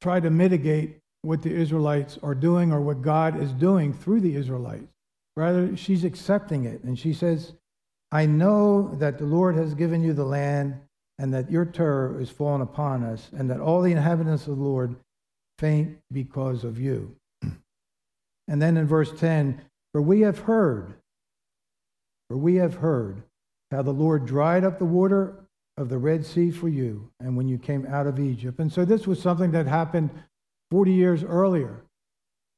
try 0.00 0.20
to 0.20 0.30
mitigate 0.30 0.98
what 1.22 1.42
the 1.42 1.54
Israelites 1.54 2.18
are 2.22 2.34
doing 2.34 2.72
or 2.72 2.80
what 2.80 3.02
God 3.02 3.40
is 3.40 3.52
doing 3.52 3.92
through 3.92 4.20
the 4.20 4.34
Israelites. 4.34 4.88
Rather, 5.36 5.76
she's 5.76 6.04
accepting 6.04 6.64
it. 6.64 6.82
And 6.82 6.98
she 6.98 7.14
says, 7.14 7.52
I 8.12 8.26
know 8.26 8.94
that 8.98 9.18
the 9.18 9.24
Lord 9.24 9.56
has 9.56 9.72
given 9.72 10.02
you 10.02 10.12
the 10.12 10.24
land 10.24 10.78
and 11.18 11.32
that 11.32 11.50
your 11.50 11.64
terror 11.64 12.20
is 12.20 12.28
fallen 12.28 12.60
upon 12.60 13.04
us, 13.04 13.30
and 13.32 13.48
that 13.50 13.60
all 13.60 13.80
the 13.80 13.92
inhabitants 13.92 14.46
of 14.46 14.56
the 14.56 14.62
Lord 14.62 14.96
faint 15.58 15.96
because 16.10 16.64
of 16.64 16.78
you. 16.78 17.16
And 18.48 18.60
then 18.60 18.76
in 18.76 18.86
verse 18.86 19.12
10, 19.18 19.62
For 19.92 20.02
we 20.02 20.22
have 20.22 20.40
heard, 20.40 20.94
for 22.28 22.36
we 22.36 22.56
have 22.56 22.74
heard 22.74 23.22
how 23.70 23.82
the 23.82 23.92
Lord 23.92 24.26
dried 24.26 24.64
up 24.64 24.78
the 24.78 24.84
water 24.84 25.46
of 25.76 25.88
the 25.88 25.96
Red 25.96 26.26
Sea 26.26 26.50
for 26.50 26.68
you, 26.68 27.08
and 27.20 27.36
when 27.36 27.46
you 27.46 27.56
came 27.56 27.86
out 27.86 28.08
of 28.08 28.18
Egypt. 28.18 28.58
And 28.58 28.70
so 28.70 28.84
this 28.84 29.06
was 29.06 29.22
something 29.22 29.52
that 29.52 29.66
happened 29.66 30.10
40 30.70 30.92
years 30.92 31.22
earlier, 31.22 31.82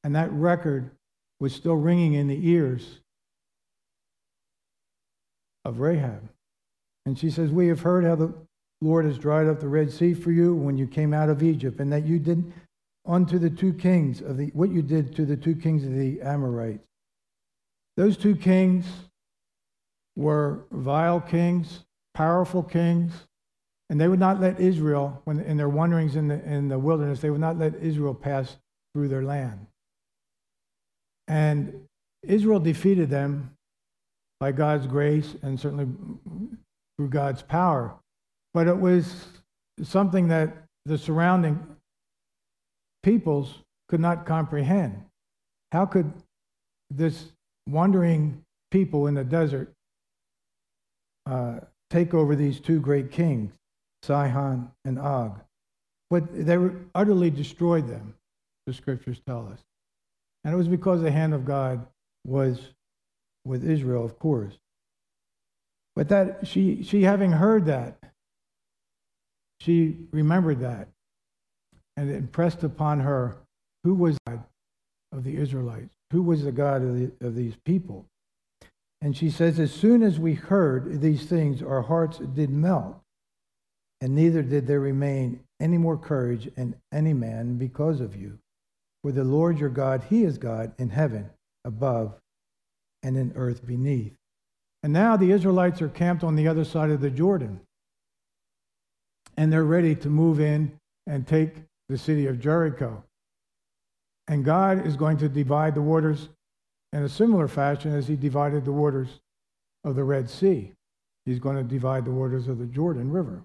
and 0.03 0.17
that 0.17 0.33
record 0.33 0.90
was 1.38 1.55
still 1.55 1.77
ringing 1.77 2.14
in 2.14 2.29
the 2.29 2.49
ears 2.49 3.01
of 5.64 5.81
Rahab. 5.81 6.29
And 7.07 7.18
she 7.18 7.31
says, 7.31 7.50
We 7.50 7.68
have 7.68 7.81
heard 7.81 8.05
how 8.05 8.16
the 8.16 8.33
Lord 8.81 9.05
has 9.05 9.18
dried 9.18 9.46
up 9.46 9.61
the 9.61 9.68
Red 9.68 9.90
Sea 9.90 10.14
for 10.14 10.31
you 10.31 10.55
when 10.55 10.77
you 10.77 10.87
came 10.87 11.14
out 11.14 11.29
of 11.29 11.42
Egypt, 11.42 11.81
and 11.81 11.92
that 11.92 12.05
you 12.05 12.18
did 12.18 12.53
unto 13.07 13.38
the 13.38 13.50
two 13.50 13.72
kings 13.72 14.20
of 14.20 14.37
the 14.37 14.46
what 14.48 14.70
you 14.70 14.83
did 14.83 15.14
to 15.16 15.24
the 15.24 15.37
two 15.37 15.55
kings 15.55 15.85
of 15.85 15.94
the 15.94 16.20
Amorites. 16.20 16.85
Those 17.96 18.16
two 18.16 18.35
kings 18.35 18.87
were 20.16 20.64
vile 20.70 21.20
kings, 21.20 21.85
powerful 22.14 22.62
kings, 22.62 23.12
and 23.90 24.00
they 24.00 24.09
would 24.09 24.20
not 24.20 24.40
let 24.40 24.61
Israel, 24.61 25.20
when 25.24 25.40
in 25.40 25.57
their 25.57 25.68
wanderings 25.68 26.16
in 26.16 26.29
the 26.29 26.42
in 26.44 26.68
the 26.68 26.79
wilderness, 26.79 27.20
they 27.20 27.31
would 27.31 27.40
not 27.40 27.59
let 27.59 27.74
Israel 27.77 28.14
pass 28.14 28.57
through 28.94 29.09
their 29.09 29.24
land. 29.24 29.66
And 31.29 31.87
Israel 32.22 32.61
defeated 32.61 33.11
them 33.11 33.50
by 34.44 34.52
God's 34.52 34.87
grace 34.87 35.37
and 35.40 35.59
certainly 35.59 35.87
through 36.98 37.09
God's 37.09 37.40
power. 37.40 37.94
But 38.52 38.66
it 38.66 38.78
was 38.78 39.24
something 39.83 40.28
that 40.28 40.54
the 40.85 40.98
surrounding 40.98 41.59
peoples 43.02 43.54
could 43.88 44.00
not 44.00 44.26
comprehend. 44.26 45.02
How 45.72 45.87
could 45.87 46.12
this 46.90 47.33
wandering 47.70 48.42
people 48.70 49.07
in 49.07 49.14
the 49.14 49.24
desert 49.24 49.72
uh, 51.24 51.61
take 51.88 52.12
over 52.12 52.37
these 52.37 52.61
two 52.61 52.80
great 52.80 53.11
kings, 53.11 53.54
Sihon 54.02 54.70
and 54.85 54.98
Og? 54.98 55.40
But 56.11 56.24
they 56.35 56.59
were 56.59 56.74
utterly 56.94 57.30
destroyed 57.30 57.88
them, 57.88 58.12
the 58.66 58.74
scriptures 58.74 59.22
tell 59.26 59.48
us. 59.50 59.61
And 60.44 60.52
it 60.52 60.59
was 60.59 60.68
because 60.68 61.00
the 61.00 61.11
hand 61.11 61.33
of 61.33 61.46
God 61.46 61.87
was 62.26 62.73
with 63.44 63.68
Israel, 63.68 64.04
of 64.04 64.18
course. 64.18 64.54
But 65.96 66.09
that 66.09 66.46
she, 66.46 66.83
she 66.83 67.02
having 67.02 67.33
heard 67.33 67.66
that, 67.66 67.98
she 69.61 69.96
remembered 70.11 70.61
that, 70.61 70.88
and 71.96 72.11
it 72.11 72.16
impressed 72.16 72.64
upon 72.64 73.00
her 73.00 73.37
who 73.85 73.94
was 73.94 74.18
God 74.26 74.42
of 75.12 75.24
the 75.24 75.37
Israelites, 75.37 75.94
who 76.11 76.22
was 76.22 76.44
the 76.44 76.52
God 76.52 76.83
of, 76.83 76.98
the, 76.98 77.12
of 77.20 77.35
these 77.37 77.54
people. 77.64 78.07
And 79.00 79.16
she 79.16 79.30
says, 79.30 79.61
As 79.61 79.72
soon 79.72 80.02
as 80.02 80.18
we 80.18 80.35
heard 80.35 81.00
these 81.00 81.26
things, 81.26 81.62
our 81.62 81.83
hearts 81.83 82.18
did 82.18 82.50
melt, 82.50 82.96
and 84.00 84.14
neither 84.14 84.42
did 84.42 84.66
there 84.66 84.80
remain 84.80 85.40
any 85.61 85.78
more 85.78 85.96
courage 85.96 86.50
in 86.57 86.74
any 86.92 87.12
man 87.12 87.57
because 87.57 88.00
of 88.00 88.16
you. 88.16 88.38
For 89.02 89.12
the 89.12 89.24
Lord 89.24 89.59
your 89.59 89.68
God, 89.68 90.04
He 90.09 90.24
is 90.24 90.38
God 90.38 90.72
in 90.78 90.90
heaven 90.90 91.30
above 91.64 92.14
and 93.05 93.17
in 93.17 93.33
earth 93.37 93.64
beneath. 93.64 94.14
And 94.83 94.93
now 94.93 95.17
the 95.17 95.31
Israelites 95.31 95.81
are 95.81 95.88
camped 95.88 96.25
on 96.25 96.35
the 96.35 96.49
other 96.49 96.64
side 96.64 96.90
of 96.90 97.01
the 97.01 97.11
Jordan. 97.11 97.61
And 99.37 99.53
they're 99.53 99.64
ready 99.64 99.95
to 99.97 100.09
move 100.09 100.40
in 100.40 100.73
and 101.07 101.27
take 101.27 101.55
the 101.88 101.99
city 101.99 102.27
of 102.27 102.40
Jericho. 102.40 103.05
And 104.27 104.45
God 104.45 104.87
is 104.87 104.97
going 104.97 105.19
to 105.19 105.29
divide 105.29 105.75
the 105.75 105.83
waters 105.83 106.29
in 106.93 107.03
a 107.03 107.09
similar 107.09 107.47
fashion 107.47 107.95
as 107.95 108.09
he 108.09 108.17
divided 108.17 108.64
the 108.64 108.73
waters 108.73 109.21
of 109.85 109.97
the 109.97 110.05
Red 110.05 110.31
Sea. 110.31 110.73
He's 111.27 111.38
going 111.38 111.57
to 111.57 111.62
divide 111.62 112.05
the 112.05 112.11
waters 112.11 112.49
of 112.49 112.59
the 112.59 112.67
Jordan 112.67 113.11
River 113.11 113.43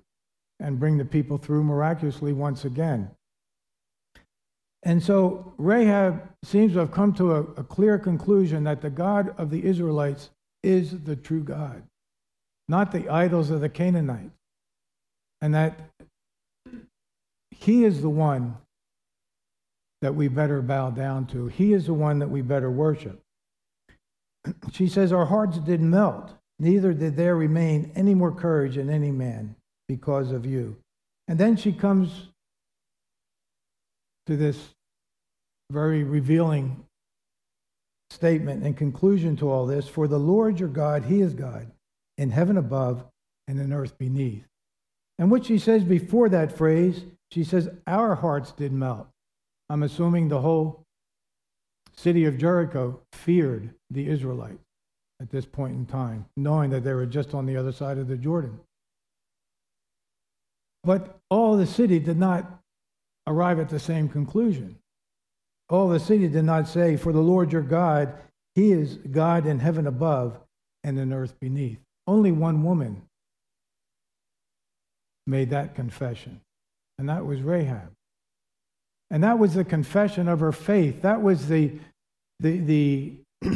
and 0.59 0.79
bring 0.79 0.97
the 0.97 1.05
people 1.05 1.37
through 1.37 1.63
miraculously 1.63 2.33
once 2.33 2.65
again. 2.65 3.11
And 4.83 5.03
so 5.03 5.53
Rahab 5.57 6.21
seems 6.43 6.73
to 6.73 6.79
have 6.79 6.91
come 6.91 7.13
to 7.15 7.33
a, 7.33 7.41
a, 7.41 7.63
clear 7.63 7.99
conclusion 7.99 8.63
that 8.63 8.81
the 8.81 8.89
God 8.89 9.33
of 9.37 9.49
the 9.49 9.65
Israelites 9.65 10.29
is 10.63 11.01
the 11.01 11.17
true 11.17 11.43
God, 11.43 11.83
not 12.69 12.91
the 12.91 13.09
idols 13.09 13.49
of 13.49 13.59
the 13.59 13.69
Canaanites. 13.69 14.31
And 15.41 15.53
that 15.53 15.79
he 17.51 17.83
is 17.83 18.01
the 18.01 18.09
one 18.09 18.57
that 20.01 20.15
we 20.15 20.29
better 20.29 20.61
bow 20.61 20.89
down 20.91 21.25
to. 21.27 21.47
He 21.47 21.73
is 21.73 21.85
the 21.85 21.93
one 21.93 22.19
that 22.19 22.29
we 22.29 22.41
better 22.41 22.71
worship. 22.71 23.19
She 24.71 24.87
says, 24.87 25.11
Our 25.11 25.25
hearts 25.25 25.57
did 25.59 25.81
melt, 25.81 26.31
neither 26.59 26.93
did 26.93 27.17
there 27.17 27.35
remain 27.35 27.91
any 27.95 28.15
more 28.15 28.31
courage 28.31 28.77
in 28.77 28.89
any 28.89 29.11
man 29.11 29.55
because 29.89 30.31
of 30.31 30.45
you. 30.45 30.77
And 31.27 31.37
then 31.37 31.57
she 31.57 31.73
comes 31.73 32.29
to 34.29 34.37
this 34.37 34.75
very 35.71 36.03
revealing 36.03 36.85
statement 38.11 38.63
and 38.63 38.77
conclusion 38.77 39.35
to 39.35 39.49
all 39.49 39.65
this 39.65 39.87
For 39.87 40.07
the 40.07 40.19
Lord 40.19 40.59
your 40.59 40.69
God, 40.69 41.05
He 41.05 41.21
is 41.21 41.33
God, 41.33 41.71
in 42.15 42.29
heaven 42.29 42.55
above 42.55 43.03
and 43.47 43.59
in 43.59 43.73
earth 43.73 43.97
beneath. 43.97 44.45
And 45.17 45.31
what 45.31 45.45
she 45.45 45.57
says 45.57 45.83
before 45.83 46.29
that 46.29 46.55
phrase, 46.55 47.05
she 47.31 47.43
says, 47.43 47.69
Our 47.87 48.13
hearts 48.13 48.51
did 48.51 48.71
melt. 48.71 49.07
I'm 49.67 49.81
assuming 49.81 50.27
the 50.27 50.41
whole 50.41 50.83
city 51.95 52.25
of 52.25 52.37
Jericho 52.37 53.01
feared 53.13 53.73
the 53.89 54.07
Israelites 54.07 54.63
at 55.19 55.31
this 55.31 55.45
point 55.45 55.73
in 55.73 55.87
time, 55.87 56.25
knowing 56.37 56.69
that 56.69 56.83
they 56.83 56.93
were 56.93 57.07
just 57.07 57.33
on 57.33 57.47
the 57.47 57.57
other 57.57 57.71
side 57.71 57.97
of 57.97 58.07
the 58.07 58.15
Jordan. 58.15 58.59
But 60.83 61.17
all 61.31 61.57
the 61.57 61.65
city 61.65 61.97
did 61.97 62.19
not 62.19 62.58
arrive 63.29 63.59
at 63.59 63.69
the 63.69 63.79
same 63.79 64.09
conclusion. 64.09 64.75
All 65.69 65.87
the 65.87 65.99
city 65.99 66.27
did 66.27 66.43
not 66.43 66.67
say, 66.67 66.97
For 66.97 67.13
the 67.13 67.21
Lord 67.21 67.53
your 67.53 67.61
God, 67.61 68.13
he 68.55 68.71
is 68.71 68.95
God 68.95 69.45
in 69.45 69.59
heaven 69.59 69.87
above 69.87 70.37
and 70.83 70.97
in 70.97 71.13
earth 71.13 71.39
beneath. 71.39 71.79
Only 72.07 72.31
one 72.31 72.63
woman 72.63 73.03
made 75.27 75.51
that 75.51 75.75
confession, 75.75 76.41
and 76.97 77.07
that 77.07 77.25
was 77.25 77.41
Rahab. 77.41 77.91
And 79.11 79.23
that 79.23 79.39
was 79.39 79.53
the 79.53 79.63
confession 79.63 80.27
of 80.27 80.39
her 80.39 80.51
faith. 80.51 81.03
That 81.03 81.21
was 81.21 81.47
the, 81.47 81.71
the, 82.39 82.57
the, 82.59 83.13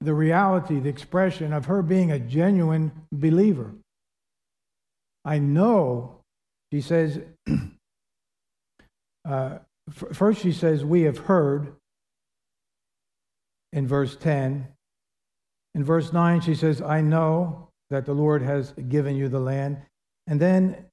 the 0.00 0.14
reality, 0.14 0.80
the 0.80 0.88
expression 0.88 1.52
of 1.52 1.66
her 1.66 1.82
being 1.82 2.10
a 2.10 2.18
genuine 2.18 2.92
believer. 3.12 3.72
I 5.24 5.38
know, 5.38 6.20
she 6.72 6.80
says, 6.80 7.20
uh, 9.26 9.58
first 9.90 10.40
she 10.40 10.52
says, 10.52 10.84
We 10.84 11.02
have 11.02 11.18
heard 11.18 11.74
in 13.72 13.86
verse 13.86 14.16
10. 14.16 14.68
In 15.74 15.84
verse 15.84 16.12
9, 16.12 16.40
she 16.40 16.54
says, 16.54 16.80
I 16.80 17.00
know 17.00 17.68
that 17.90 18.06
the 18.06 18.14
Lord 18.14 18.42
has 18.42 18.72
given 18.88 19.16
you 19.16 19.28
the 19.28 19.40
land. 19.40 19.78
And 20.26 20.40
then 20.40 20.86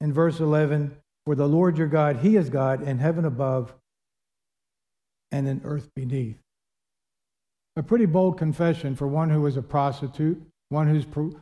in 0.00 0.12
verse 0.12 0.40
11, 0.40 0.96
For 1.24 1.34
the 1.34 1.48
Lord 1.48 1.78
your 1.78 1.86
God, 1.86 2.16
He 2.18 2.36
is 2.36 2.50
God 2.50 2.82
in 2.82 2.98
heaven 2.98 3.24
above 3.24 3.74
and 5.30 5.48
in 5.48 5.60
earth 5.64 5.90
beneath. 5.94 6.38
A 7.76 7.82
pretty 7.82 8.06
bold 8.06 8.38
confession 8.38 8.96
for 8.96 9.06
one 9.06 9.30
who 9.30 9.40
was 9.40 9.56
a 9.56 9.62
prostitute, 9.62 10.40
one 10.68 10.88
whose, 10.88 11.04
pro- 11.04 11.40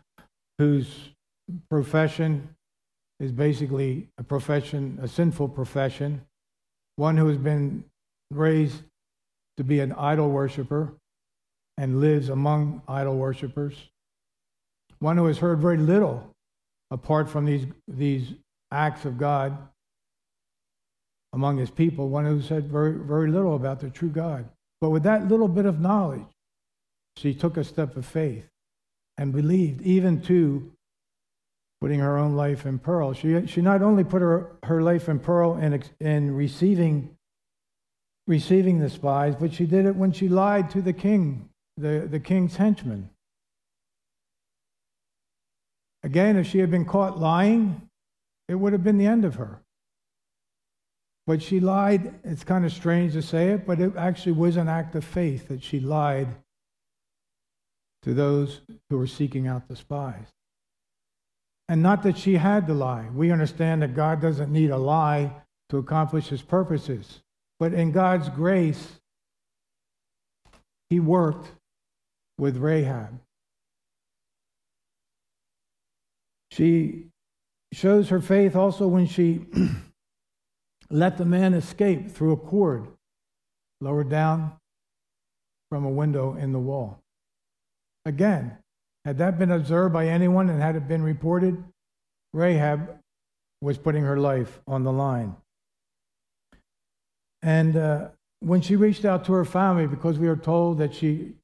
whose 0.59 1.11
profession 1.71 2.56
is 3.21 3.33
basically 3.33 4.09
a 4.19 4.23
profession, 4.23 4.99
a 5.03 5.09
sinful 5.09 5.49
profession, 5.49 6.23
one 6.97 7.17
who 7.17 7.29
has 7.29 7.39
been 7.39 7.85
raised 8.31 8.83
to 9.57 9.65
be 9.65 9.81
an 9.81 9.93
idol 9.93 10.31
worshiper 10.31 10.93
and 11.79 12.01
lives 12.01 12.29
among 12.29 12.83
idol 12.89 13.17
worshipers, 13.17 13.75
one 14.99 15.17
who 15.17 15.27
has 15.27 15.39
heard 15.39 15.61
very 15.61 15.77
little 15.77 16.31
apart 16.91 17.29
from 17.29 17.45
these, 17.45 17.67
these 17.89 18.33
acts 18.71 19.05
of 19.05 19.19
God 19.19 19.57
among 21.33 21.59
his 21.59 21.71
people, 21.71 22.09
one 22.09 22.25
who 22.25 22.41
said 22.41 22.71
very, 22.71 22.93
very 22.93 23.31
little 23.31 23.57
about 23.57 23.81
the 23.81 23.91
true 23.91 24.09
God. 24.09 24.49
But 24.81 24.91
with 24.91 25.03
that 25.03 25.29
little 25.29 25.49
bit 25.49 25.67
of 25.67 25.81
knowledge, 25.81 26.27
she 27.17 27.35
took 27.35 27.57
a 27.57 27.65
step 27.65 27.97
of 27.97 28.07
faith 28.07 28.47
and 29.19 29.33
believed, 29.33 29.83
even 29.83 30.21
to 30.23 30.73
putting 31.81 32.01
her 32.01 32.19
own 32.19 32.35
life 32.35 32.67
in 32.67 32.79
peril. 32.79 33.13
She, 33.13 33.47
she 33.47 33.61
not 33.61 33.83
only 33.83 34.05
put 34.05 34.23
her, 34.23 34.57
her 34.65 34.83
life 34.83 35.09
in 35.09 35.19
peril 35.19 35.57
in, 35.57 35.83
in 36.01 36.35
receiving, 36.35 37.17
receiving 38.27 38.81
the 38.81 38.91
spies, 38.91 39.35
but 39.39 39.53
she 39.53 39.67
did 39.67 39.87
it 39.87 39.97
when 39.97 40.13
she 40.13 40.29
lied 40.29 40.71
to 40.71 40.81
the 40.81 40.93
king, 40.93 41.49
the, 41.77 42.07
the 42.11 42.21
king's 42.21 42.57
henchman. 42.57 43.11
Again, 46.03 46.37
if 46.37 46.47
she 46.47 46.59
had 46.59 46.71
been 46.71 46.85
caught 46.85 47.19
lying, 47.19 47.89
it 48.49 48.55
would 48.55 48.73
have 48.73 48.85
been 48.85 48.99
the 48.99 49.07
end 49.07 49.25
of 49.25 49.35
her. 49.35 49.61
But 51.27 51.43
she 51.43 51.59
lied. 51.59 52.15
It's 52.23 52.45
kind 52.45 52.65
of 52.65 52.73
strange 52.73 53.15
to 53.15 53.23
say 53.23 53.51
it, 53.51 53.67
but 53.67 53.81
it 53.81 53.97
actually 53.97 54.33
was 54.33 54.57
an 54.57 54.69
act 54.69 54.95
of 54.95 55.05
faith 55.05 55.49
that 55.49 55.63
she 55.63 55.81
lied 55.81 56.29
to 58.03 58.15
those 58.15 58.61
who 58.89 58.99
were 58.99 59.09
seeking 59.09 59.49
out 59.49 59.67
the 59.67 59.75
spies. 59.75 60.29
And 61.69 61.83
not 61.83 62.03
that 62.05 62.17
she 62.17 62.35
had 62.35 62.67
to 62.69 62.75
lie. 62.75 63.09
We 63.13 63.33
understand 63.33 63.83
that 63.83 63.95
God 63.95 64.21
doesn't 64.21 64.53
need 64.53 64.71
a 64.71 64.77
lie 64.77 65.33
to 65.71 65.79
accomplish 65.79 66.29
his 66.29 66.43
purposes. 66.43 67.21
But 67.59 67.75
in 67.75 67.91
God's 67.91 68.29
grace, 68.29 69.01
he 70.91 71.01
worked 71.01 71.49
with 72.39 72.57
Rahab. 72.57 73.19
She 76.53 77.07
shows 77.73 78.09
her 78.11 78.21
faith 78.21 78.55
also 78.55 78.87
when 78.87 79.07
she 79.07 79.45
let 80.91 81.19
the 81.19 81.25
man 81.25 81.55
escape 81.55 82.11
through 82.11 82.33
a 82.33 82.37
cord 82.37 82.87
lowered 83.81 84.09
down 84.09 84.53
from 85.69 85.85
a 85.85 85.91
window 85.91 86.35
in 86.37 86.53
the 86.53 86.59
wall. 86.59 87.01
Again, 88.05 88.57
had 89.07 89.19
that 89.19 89.39
been 89.39 89.53
observed 89.53 89.95
by 89.95 90.09
anyone 90.09 90.51
and 90.51 90.61
had 90.61 90.75
it 90.75 90.89
been 90.89 91.01
reported, 91.01 91.63
Rahab 92.33 92.99
was 93.61 93.79
putting 93.79 94.03
her 94.03 94.19
life 94.19 94.59
on 94.67 94.83
the 94.83 94.91
line. 94.91 95.37
And 97.41 97.77
uh, 97.77 98.09
when 98.41 98.63
she 98.63 98.75
reached 98.75 99.05
out 99.05 99.25
to 99.27 99.33
her 99.35 99.45
family, 99.45 99.87
because 99.87 100.19
we 100.19 100.27
are 100.27 100.37
told 100.37 100.79
that 100.79 100.93
she, 100.93 101.35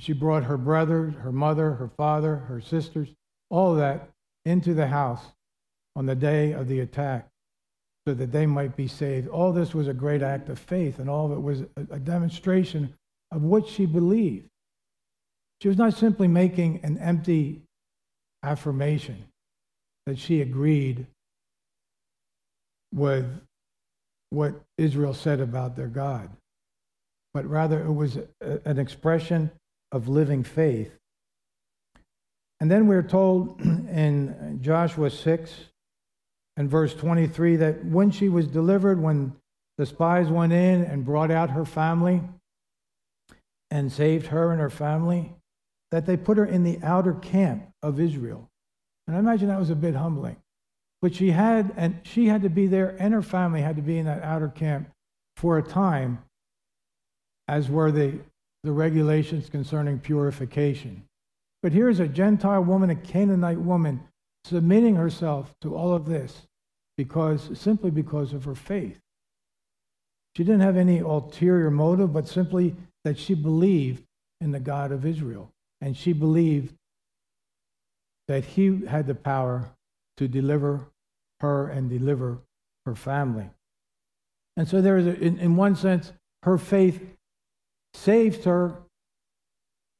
she 0.00 0.12
brought 0.12 0.42
her 0.42 0.56
brothers, 0.56 1.14
her 1.20 1.30
mother, 1.30 1.74
her 1.74 1.88
father, 1.96 2.34
her 2.34 2.60
sisters, 2.60 3.06
all 3.48 3.70
of 3.70 3.78
that 3.78 4.08
into 4.44 4.74
the 4.74 4.88
house 4.88 5.22
on 5.94 6.06
the 6.06 6.16
day 6.16 6.50
of 6.50 6.66
the 6.66 6.80
attack 6.80 7.28
so 8.08 8.14
that 8.14 8.32
they 8.32 8.46
might 8.46 8.74
be 8.74 8.88
saved. 8.88 9.28
All 9.28 9.52
this 9.52 9.72
was 9.72 9.86
a 9.86 9.94
great 9.94 10.20
act 10.20 10.48
of 10.48 10.58
faith, 10.58 10.98
and 10.98 11.08
all 11.08 11.26
of 11.26 11.32
it 11.32 11.42
was 11.42 11.62
a 11.76 12.00
demonstration 12.00 12.92
of 13.30 13.42
what 13.42 13.68
she 13.68 13.86
believed. 13.86 14.49
She 15.60 15.68
was 15.68 15.76
not 15.76 15.94
simply 15.94 16.26
making 16.26 16.80
an 16.82 16.98
empty 16.98 17.62
affirmation 18.42 19.24
that 20.06 20.18
she 20.18 20.40
agreed 20.40 21.06
with 22.92 23.26
what 24.30 24.54
Israel 24.78 25.12
said 25.12 25.40
about 25.40 25.76
their 25.76 25.88
God, 25.88 26.30
but 27.34 27.44
rather 27.46 27.82
it 27.82 27.92
was 27.92 28.16
a, 28.16 28.60
an 28.64 28.78
expression 28.78 29.50
of 29.92 30.08
living 30.08 30.44
faith. 30.44 30.92
And 32.60 32.70
then 32.70 32.86
we're 32.86 33.02
told 33.02 33.60
in 33.60 34.60
Joshua 34.62 35.10
6 35.10 35.54
and 36.56 36.70
verse 36.70 36.94
23 36.94 37.56
that 37.56 37.84
when 37.84 38.10
she 38.10 38.28
was 38.28 38.46
delivered, 38.46 39.00
when 39.00 39.34
the 39.78 39.86
spies 39.86 40.28
went 40.28 40.52
in 40.52 40.84
and 40.84 41.04
brought 41.04 41.30
out 41.30 41.50
her 41.50 41.64
family 41.64 42.22
and 43.70 43.92
saved 43.92 44.26
her 44.28 44.52
and 44.52 44.60
her 44.60 44.70
family, 44.70 45.34
that 45.90 46.06
they 46.06 46.16
put 46.16 46.38
her 46.38 46.44
in 46.44 46.62
the 46.62 46.78
outer 46.82 47.14
camp 47.14 47.68
of 47.82 48.00
Israel. 48.00 48.48
And 49.06 49.16
I 49.16 49.18
imagine 49.18 49.48
that 49.48 49.58
was 49.58 49.70
a 49.70 49.76
bit 49.76 49.94
humbling. 49.94 50.36
But 51.02 51.14
she 51.14 51.30
had, 51.30 51.72
and 51.76 52.00
she 52.04 52.26
had 52.26 52.42
to 52.42 52.50
be 52.50 52.66
there, 52.66 52.96
and 52.98 53.14
her 53.14 53.22
family 53.22 53.62
had 53.62 53.76
to 53.76 53.82
be 53.82 53.98
in 53.98 54.06
that 54.06 54.22
outer 54.22 54.48
camp 54.48 54.90
for 55.36 55.58
a 55.58 55.62
time, 55.62 56.18
as 57.48 57.68
were 57.68 57.90
the, 57.90 58.18
the 58.62 58.72
regulations 58.72 59.48
concerning 59.48 59.98
purification. 59.98 61.02
But 61.62 61.72
here's 61.72 62.00
a 62.00 62.08
Gentile 62.08 62.62
woman, 62.62 62.90
a 62.90 62.96
Canaanite 62.96 63.60
woman, 63.60 64.00
submitting 64.44 64.96
herself 64.96 65.52
to 65.62 65.74
all 65.74 65.94
of 65.94 66.06
this 66.06 66.42
because 66.96 67.58
simply 67.58 67.90
because 67.90 68.32
of 68.32 68.44
her 68.44 68.54
faith. 68.54 68.98
She 70.36 70.44
didn't 70.44 70.60
have 70.60 70.76
any 70.76 70.98
ulterior 70.98 71.70
motive, 71.70 72.12
but 72.12 72.28
simply 72.28 72.76
that 73.04 73.18
she 73.18 73.34
believed 73.34 74.04
in 74.40 74.52
the 74.52 74.60
God 74.60 74.92
of 74.92 75.04
Israel. 75.04 75.50
And 75.80 75.96
she 75.96 76.12
believed 76.12 76.74
that 78.28 78.44
he 78.44 78.84
had 78.86 79.06
the 79.06 79.14
power 79.14 79.70
to 80.18 80.28
deliver 80.28 80.86
her 81.40 81.68
and 81.68 81.88
deliver 81.88 82.38
her 82.86 82.94
family. 82.94 83.50
And 84.56 84.68
so 84.68 84.80
there 84.80 84.98
is, 84.98 85.06
a, 85.06 85.18
in, 85.18 85.38
in 85.38 85.56
one 85.56 85.74
sense, 85.74 86.12
her 86.42 86.58
faith 86.58 87.00
saved 87.94 88.44
her 88.44 88.76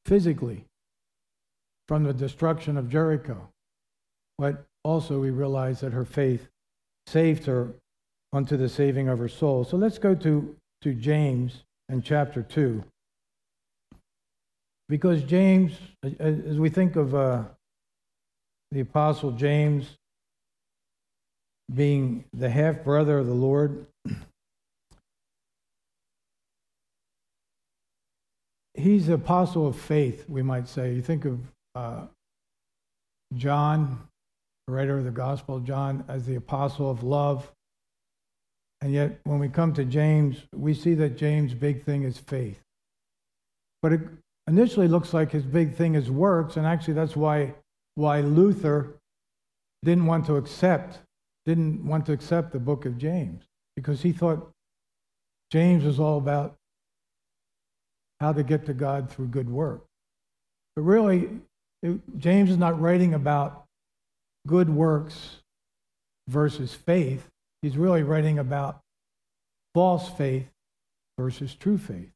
physically 0.06 0.64
from 1.88 2.04
the 2.04 2.12
destruction 2.12 2.76
of 2.76 2.88
Jericho. 2.88 3.48
But 4.38 4.64
also 4.84 5.20
we 5.20 5.30
realize 5.30 5.80
that 5.80 5.92
her 5.92 6.04
faith 6.04 6.48
saved 7.06 7.46
her 7.46 7.72
unto 8.32 8.56
the 8.56 8.68
saving 8.68 9.08
of 9.08 9.18
her 9.18 9.28
soul. 9.28 9.64
So 9.64 9.76
let's 9.76 9.98
go 9.98 10.14
to, 10.14 10.54
to 10.82 10.94
James 10.94 11.64
and 11.88 12.04
chapter 12.04 12.42
2. 12.42 12.84
Because 14.90 15.22
James, 15.22 15.72
as 16.18 16.58
we 16.58 16.68
think 16.68 16.96
of 16.96 17.14
uh, 17.14 17.44
the 18.72 18.80
Apostle 18.80 19.30
James 19.30 19.86
being 21.72 22.24
the 22.32 22.50
half 22.50 22.82
brother 22.82 23.18
of 23.18 23.28
the 23.28 23.32
Lord, 23.32 23.86
he's 28.74 29.06
the 29.06 29.14
apostle 29.14 29.68
of 29.68 29.76
faith, 29.76 30.28
we 30.28 30.42
might 30.42 30.66
say. 30.66 30.92
You 30.92 31.02
think 31.02 31.24
of 31.24 31.38
uh, 31.76 32.06
John, 33.36 34.08
the 34.66 34.72
writer 34.72 34.98
of 34.98 35.04
the 35.04 35.12
Gospel 35.12 35.60
John, 35.60 36.02
as 36.08 36.26
the 36.26 36.34
apostle 36.34 36.90
of 36.90 37.04
love. 37.04 37.48
And 38.80 38.92
yet, 38.92 39.20
when 39.22 39.38
we 39.38 39.48
come 39.50 39.72
to 39.74 39.84
James, 39.84 40.38
we 40.52 40.74
see 40.74 40.94
that 40.94 41.16
James' 41.16 41.54
big 41.54 41.84
thing 41.84 42.02
is 42.02 42.18
faith. 42.18 42.58
But 43.82 43.92
it 43.92 44.00
initially 44.46 44.88
looks 44.88 45.12
like 45.14 45.30
his 45.30 45.44
big 45.44 45.74
thing 45.74 45.94
is 45.94 46.10
works, 46.10 46.56
and 46.56 46.66
actually, 46.66 46.94
that's 46.94 47.16
why, 47.16 47.54
why 47.94 48.20
Luther 48.20 48.94
didn't 49.84 50.06
want 50.06 50.26
to 50.26 50.36
accept 50.36 51.00
didn't 51.46 51.84
want 51.84 52.06
to 52.06 52.12
accept 52.12 52.52
the 52.52 52.58
book 52.58 52.84
of 52.84 52.98
James 52.98 53.44
because 53.74 54.02
he 54.02 54.12
thought 54.12 54.50
James 55.50 55.84
was 55.84 55.98
all 55.98 56.18
about 56.18 56.54
how 58.20 58.32
to 58.32 58.42
get 58.42 58.66
to 58.66 58.74
God 58.74 59.10
through 59.10 59.26
good 59.28 59.48
work. 59.48 59.84
But 60.76 60.82
really, 60.82 61.30
it, 61.82 62.18
James 62.18 62.50
is 62.50 62.58
not 62.58 62.80
writing 62.80 63.14
about 63.14 63.64
good 64.46 64.68
works 64.68 65.36
versus 66.28 66.74
faith. 66.74 67.26
He's 67.62 67.76
really 67.76 68.02
writing 68.02 68.38
about 68.38 68.80
false 69.74 70.08
faith 70.10 70.46
versus 71.18 71.54
true 71.54 71.78
faith. 71.78 72.10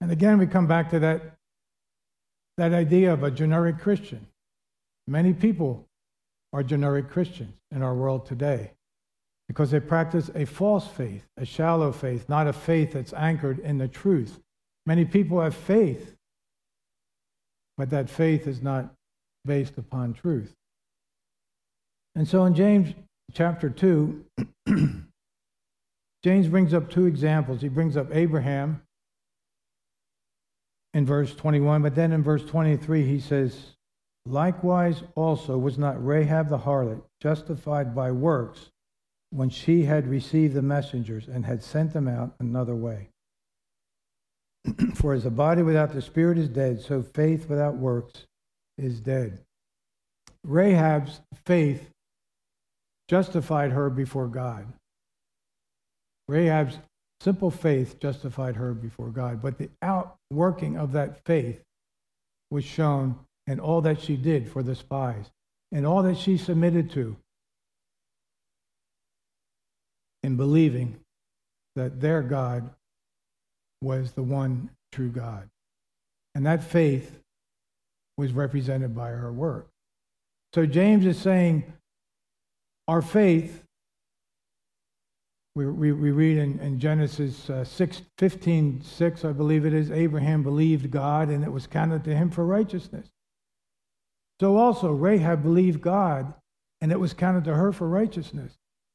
And 0.00 0.10
again, 0.10 0.38
we 0.38 0.46
come 0.46 0.66
back 0.66 0.90
to 0.90 0.98
that, 1.00 1.22
that 2.58 2.72
idea 2.72 3.12
of 3.12 3.22
a 3.22 3.30
generic 3.30 3.78
Christian. 3.78 4.26
Many 5.06 5.32
people 5.32 5.86
are 6.52 6.62
generic 6.62 7.10
Christians 7.10 7.54
in 7.70 7.82
our 7.82 7.94
world 7.94 8.26
today 8.26 8.72
because 9.48 9.70
they 9.70 9.80
practice 9.80 10.30
a 10.34 10.44
false 10.44 10.86
faith, 10.86 11.24
a 11.36 11.44
shallow 11.44 11.92
faith, 11.92 12.28
not 12.28 12.46
a 12.46 12.52
faith 12.52 12.92
that's 12.92 13.12
anchored 13.12 13.58
in 13.60 13.78
the 13.78 13.88
truth. 13.88 14.40
Many 14.84 15.04
people 15.04 15.40
have 15.40 15.54
faith, 15.54 16.14
but 17.76 17.90
that 17.90 18.10
faith 18.10 18.46
is 18.46 18.62
not 18.62 18.92
based 19.44 19.78
upon 19.78 20.14
truth. 20.14 20.52
And 22.14 22.26
so 22.26 22.44
in 22.44 22.54
James 22.54 22.94
chapter 23.32 23.70
2, 23.70 24.24
James 26.24 26.48
brings 26.48 26.74
up 26.74 26.90
two 26.90 27.06
examples. 27.06 27.60
He 27.60 27.68
brings 27.68 27.96
up 27.96 28.08
Abraham 28.12 28.82
in 30.96 31.04
verse 31.04 31.34
21, 31.34 31.82
but 31.82 31.94
then 31.94 32.10
in 32.10 32.22
verse 32.22 32.42
23, 32.42 33.04
he 33.04 33.20
says, 33.20 33.74
Likewise 34.24 35.02
also 35.14 35.58
was 35.58 35.76
not 35.76 36.02
Rahab 36.04 36.48
the 36.48 36.56
harlot 36.56 37.02
justified 37.20 37.94
by 37.94 38.10
works 38.10 38.70
when 39.28 39.50
she 39.50 39.82
had 39.82 40.08
received 40.08 40.54
the 40.54 40.62
messengers 40.62 41.28
and 41.28 41.44
had 41.44 41.62
sent 41.62 41.92
them 41.92 42.08
out 42.08 42.34
another 42.40 42.74
way. 42.74 43.10
For 44.94 45.12
as 45.12 45.24
the 45.24 45.30
body 45.30 45.62
without 45.62 45.92
the 45.92 46.00
spirit 46.00 46.38
is 46.38 46.48
dead, 46.48 46.80
so 46.80 47.02
faith 47.02 47.46
without 47.46 47.76
works 47.76 48.24
is 48.78 48.98
dead. 48.98 49.40
Rahab's 50.44 51.20
faith 51.44 51.90
justified 53.06 53.72
her 53.72 53.90
before 53.90 54.28
God. 54.28 54.66
Rahab's 56.26 56.78
simple 57.26 57.50
faith 57.50 57.98
justified 57.98 58.54
her 58.54 58.72
before 58.72 59.08
God, 59.08 59.42
but 59.42 59.58
the 59.58 59.68
outworking 59.82 60.76
of 60.76 60.92
that 60.92 61.24
faith 61.24 61.60
was 62.52 62.62
shown 62.62 63.18
in 63.48 63.58
all 63.58 63.80
that 63.80 64.00
she 64.00 64.14
did 64.14 64.48
for 64.48 64.62
the 64.62 64.76
spies 64.76 65.24
and 65.72 65.84
all 65.84 66.04
that 66.04 66.16
she 66.16 66.36
submitted 66.36 66.88
to 66.88 67.16
in 70.22 70.36
believing 70.36 71.00
that 71.74 72.00
their 72.00 72.22
God 72.22 72.70
was 73.82 74.12
the 74.12 74.22
one 74.22 74.70
true 74.92 75.08
God. 75.08 75.48
And 76.36 76.46
that 76.46 76.62
faith 76.62 77.18
was 78.16 78.30
represented 78.30 78.94
by 78.94 79.08
her 79.08 79.32
work. 79.32 79.66
So 80.54 80.64
James 80.64 81.04
is 81.04 81.18
saying 81.18 81.64
our 82.86 83.02
faith 83.02 83.64
We, 85.56 85.64
we, 85.64 85.92
we 85.92 86.10
read 86.10 86.36
in, 86.36 86.60
in 86.60 86.78
Genesis 86.78 87.48
uh, 87.48 87.64
6, 87.64 88.02
15, 88.18 88.82
6, 88.82 89.24
I 89.24 89.32
believe 89.32 89.64
it 89.64 89.72
is, 89.72 89.90
Abraham 89.90 90.42
believed 90.42 90.90
God 90.90 91.30
and 91.30 91.42
it 91.42 91.50
was 91.50 91.66
counted 91.66 92.04
to 92.04 92.14
him 92.14 92.30
for 92.30 92.44
righteousness. 92.44 93.08
So 94.38 94.58
also 94.58 94.92
Rahab 94.92 95.42
believed 95.42 95.80
God 95.80 96.34
and 96.82 96.92
it 96.92 97.00
was 97.00 97.14
counted 97.14 97.44
to 97.44 97.54
her 97.54 97.72
for 97.72 97.88
righteousness. 97.88 98.52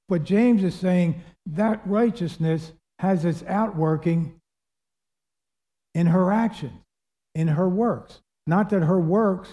But 0.07 0.24
James 0.24 0.64
is 0.64 0.76
saying 0.76 1.24
that 1.47 1.82
righteousness 1.84 2.74
has 2.99 3.26
its 3.26 3.43
outworking 3.47 4.39
in 5.95 6.05
her 6.05 6.32
actions, 6.32 6.80
in 7.34 7.47
her 7.47 7.68
works. 7.68 8.22
Not 8.45 8.70
that 8.70 8.84
her 8.84 8.99
works 8.99 9.49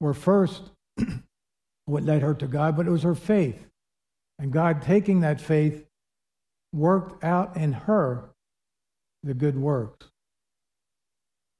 were 0.00 0.14
first 0.14 0.62
what 1.84 2.04
led 2.04 2.22
her 2.22 2.32
to 2.32 2.46
God, 2.46 2.74
but 2.74 2.86
it 2.86 2.90
was 2.90 3.02
her 3.02 3.14
faith. 3.14 3.66
And 4.42 4.52
God, 4.52 4.82
taking 4.82 5.20
that 5.20 5.40
faith, 5.40 5.86
worked 6.72 7.22
out 7.22 7.56
in 7.56 7.72
her 7.72 8.24
the 9.22 9.34
good 9.34 9.56
works. 9.56 10.08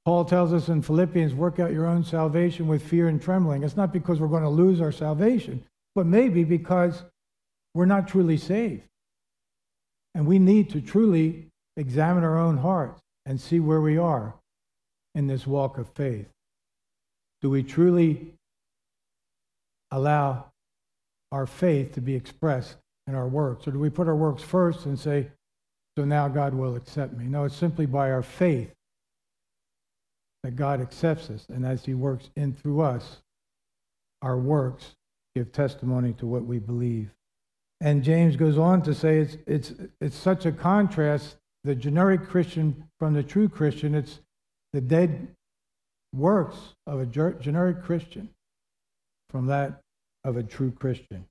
Paul 0.03 0.25
tells 0.25 0.51
us 0.51 0.67
in 0.67 0.81
Philippians, 0.81 1.33
work 1.33 1.61
out 1.61 1.71
your 1.71 1.85
own 1.85 2.03
salvation 2.03 2.67
with 2.67 2.83
fear 2.83 3.07
and 3.07 3.21
trembling. 3.21 3.63
It's 3.63 3.77
not 3.77 3.93
because 3.93 4.19
we're 4.19 4.27
going 4.27 4.43
to 4.43 4.49
lose 4.49 4.81
our 4.81 4.91
salvation, 4.91 5.63
but 5.95 6.05
maybe 6.05 6.43
because 6.43 7.03
we're 7.73 7.85
not 7.85 8.09
truly 8.09 8.35
saved. 8.35 8.83
And 10.13 10.27
we 10.27 10.37
need 10.37 10.69
to 10.71 10.81
truly 10.81 11.47
examine 11.77 12.25
our 12.25 12.37
own 12.37 12.57
hearts 12.57 13.01
and 13.25 13.39
see 13.39 13.61
where 13.61 13.79
we 13.79 13.97
are 13.97 14.33
in 15.15 15.27
this 15.27 15.47
walk 15.47 15.77
of 15.77 15.87
faith. 15.95 16.27
Do 17.41 17.49
we 17.49 17.63
truly 17.63 18.33
allow 19.89 20.47
our 21.33 21.47
faith 21.47 21.93
to 21.95 22.01
be 22.01 22.15
expressed 22.15 22.77
in 23.07 23.15
our 23.15 23.27
works? 23.27 23.67
Or 23.67 23.71
do 23.71 23.79
we 23.79 23.89
put 23.89 24.07
our 24.07 24.15
works 24.15 24.43
first 24.43 24.85
and 24.85 24.97
say, 24.97 25.27
so 25.97 26.05
now 26.05 26.27
God 26.27 26.53
will 26.53 26.75
accept 26.75 27.13
me? 27.13 27.25
No, 27.25 27.43
it's 27.45 27.55
simply 27.55 27.87
by 27.87 28.11
our 28.11 28.21
faith 28.21 28.71
that 30.43 30.55
God 30.55 30.79
accepts 30.79 31.31
us. 31.31 31.47
And 31.49 31.65
as 31.65 31.83
He 31.83 31.95
works 31.95 32.29
in 32.35 32.53
through 32.53 32.81
us, 32.81 33.17
our 34.21 34.37
works 34.37 34.95
give 35.35 35.51
testimony 35.51 36.13
to 36.13 36.27
what 36.27 36.45
we 36.45 36.59
believe. 36.59 37.09
And 37.81 38.03
James 38.03 38.35
goes 38.35 38.57
on 38.57 38.83
to 38.83 38.93
say 38.93 39.17
it's, 39.17 39.37
it's, 39.47 39.73
it's 39.99 40.15
such 40.15 40.45
a 40.45 40.51
contrast, 40.51 41.37
the 41.63 41.73
generic 41.73 42.27
Christian 42.27 42.87
from 42.99 43.13
the 43.13 43.23
true 43.23 43.49
Christian. 43.49 43.95
It's 43.95 44.19
the 44.71 44.81
dead 44.81 45.29
works 46.15 46.57
of 46.85 46.99
a 46.99 47.05
generic 47.05 47.83
Christian 47.83 48.29
from 49.29 49.47
that 49.47 49.82
of 50.23 50.37
a 50.37 50.43
true 50.43 50.71
Christian. 50.71 51.25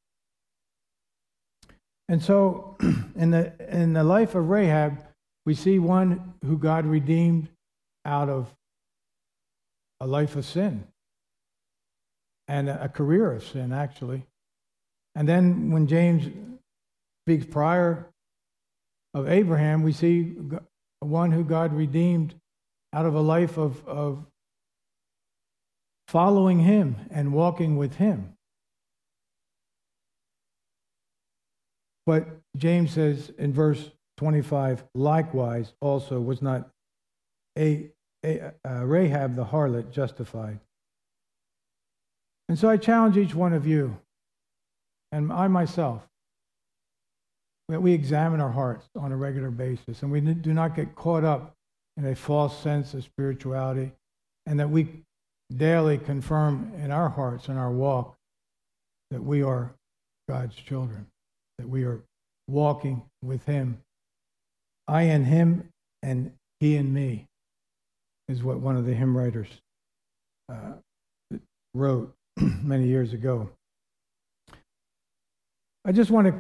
And 2.09 2.22
so 2.22 2.76
in 3.16 3.30
the, 3.30 3.53
in 3.68 3.93
the 3.93 4.05
life 4.05 4.34
of 4.34 4.49
Rahab, 4.49 5.03
we 5.47 5.55
see 5.55 5.78
one 5.78 6.34
who 6.45 6.59
God 6.59 6.86
redeemed 6.86 7.49
out 8.05 8.28
of 8.28 8.55
a 10.01 10.07
life 10.07 10.36
of 10.36 10.45
sin 10.45 10.84
and 12.49 12.68
a 12.68 12.88
career 12.88 13.32
of 13.32 13.45
sin, 13.45 13.72
actually. 13.72 14.24
And 15.14 15.28
then 15.28 15.70
when 15.70 15.86
James 15.86 16.28
speaks 17.24 17.47
prior 17.47 18.09
of 19.14 19.28
Abraham, 19.28 19.82
we 19.82 19.93
see 19.93 20.34
one 21.01 21.32
who 21.32 21.45
God 21.45 21.72
redeemed 21.72 22.34
out 22.93 23.07
of 23.07 23.14
a 23.14 23.20
life 23.20 23.59
of, 23.59 23.86
of 23.86 24.24
following 26.09 26.61
him 26.61 26.97
and 27.11 27.32
walking 27.32 27.76
with 27.76 27.97
him. 27.97 28.31
But 32.07 32.26
James 32.57 32.92
says 32.92 33.32
in 33.38 33.53
verse 33.53 33.90
25, 34.16 34.84
likewise 34.94 35.72
also 35.80 36.20
was 36.20 36.42
not 36.42 36.68
a, 37.59 37.90
a 38.24 38.53
uh, 38.68 38.84
Rahab 38.84 39.36
the 39.36 39.44
harlot 39.44 39.90
justified. 39.92 40.59
And 42.48 42.59
so 42.59 42.68
I 42.68 42.76
challenge 42.76 43.16
each 43.16 43.34
one 43.34 43.53
of 43.53 43.66
you, 43.66 43.96
and 45.12 45.32
I 45.32 45.48
myself, 45.48 46.03
that 47.68 47.80
we 47.80 47.92
examine 47.92 48.40
our 48.40 48.50
hearts 48.50 48.86
on 48.96 49.12
a 49.12 49.16
regular 49.16 49.50
basis 49.50 50.03
and 50.03 50.11
we 50.11 50.20
do 50.20 50.53
not 50.53 50.76
get 50.76 50.94
caught 50.94 51.24
up 51.24 51.55
in 51.96 52.07
a 52.07 52.14
false 52.14 52.59
sense 52.61 52.94
of 52.94 53.05
spirituality, 53.05 53.92
and 54.46 54.59
that 54.59 54.68
we 54.68 54.88
daily 55.55 55.98
confirm 55.98 56.72
in 56.82 56.90
our 56.90 57.09
hearts 57.09 57.48
and 57.48 57.59
our 57.59 57.70
walk 57.70 58.16
that 59.11 59.22
we 59.22 59.42
are 59.42 59.74
God's 60.28 60.57
children 60.57 61.07
that 61.62 61.68
we 61.68 61.84
are 61.84 62.02
walking 62.48 63.02
with 63.22 63.44
Him. 63.44 63.78
I 64.88 65.02
and 65.02 65.24
Him, 65.24 65.68
and 66.02 66.32
He 66.58 66.76
and 66.76 66.92
me, 66.92 67.26
is 68.28 68.42
what 68.42 68.58
one 68.58 68.76
of 68.76 68.84
the 68.84 68.94
hymn 68.94 69.16
writers 69.16 69.46
uh, 70.50 70.72
wrote 71.72 72.12
many 72.36 72.88
years 72.88 73.12
ago. 73.12 73.48
I 75.84 75.92
just 75.92 76.10
want 76.10 76.28
to 76.28 76.34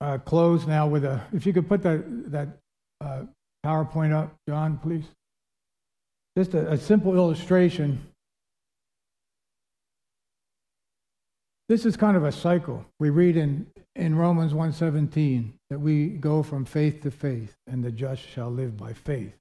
uh, 0.00 0.18
close 0.18 0.66
now 0.66 0.86
with 0.86 1.04
a, 1.04 1.20
if 1.34 1.44
you 1.44 1.52
could 1.52 1.68
put 1.68 1.82
that, 1.82 2.02
that 2.32 2.48
uh, 3.02 3.24
PowerPoint 3.64 4.14
up, 4.14 4.34
John, 4.48 4.78
please. 4.78 5.04
Just 6.38 6.54
a, 6.54 6.72
a 6.72 6.78
simple 6.78 7.14
illustration 7.14 8.00
This 11.72 11.86
is 11.86 11.96
kind 11.96 12.18
of 12.18 12.24
a 12.24 12.32
cycle. 12.32 12.84
We 13.00 13.08
read 13.08 13.34
in, 13.34 13.66
in 13.96 14.14
Romans 14.14 14.52
1:17 14.52 15.54
that 15.70 15.78
we 15.78 16.08
go 16.08 16.42
from 16.42 16.66
faith 16.66 17.00
to 17.00 17.10
faith 17.10 17.56
and 17.66 17.82
the 17.82 17.90
just 17.90 18.20
shall 18.28 18.50
live 18.50 18.76
by 18.76 18.92
faith. 18.92 19.32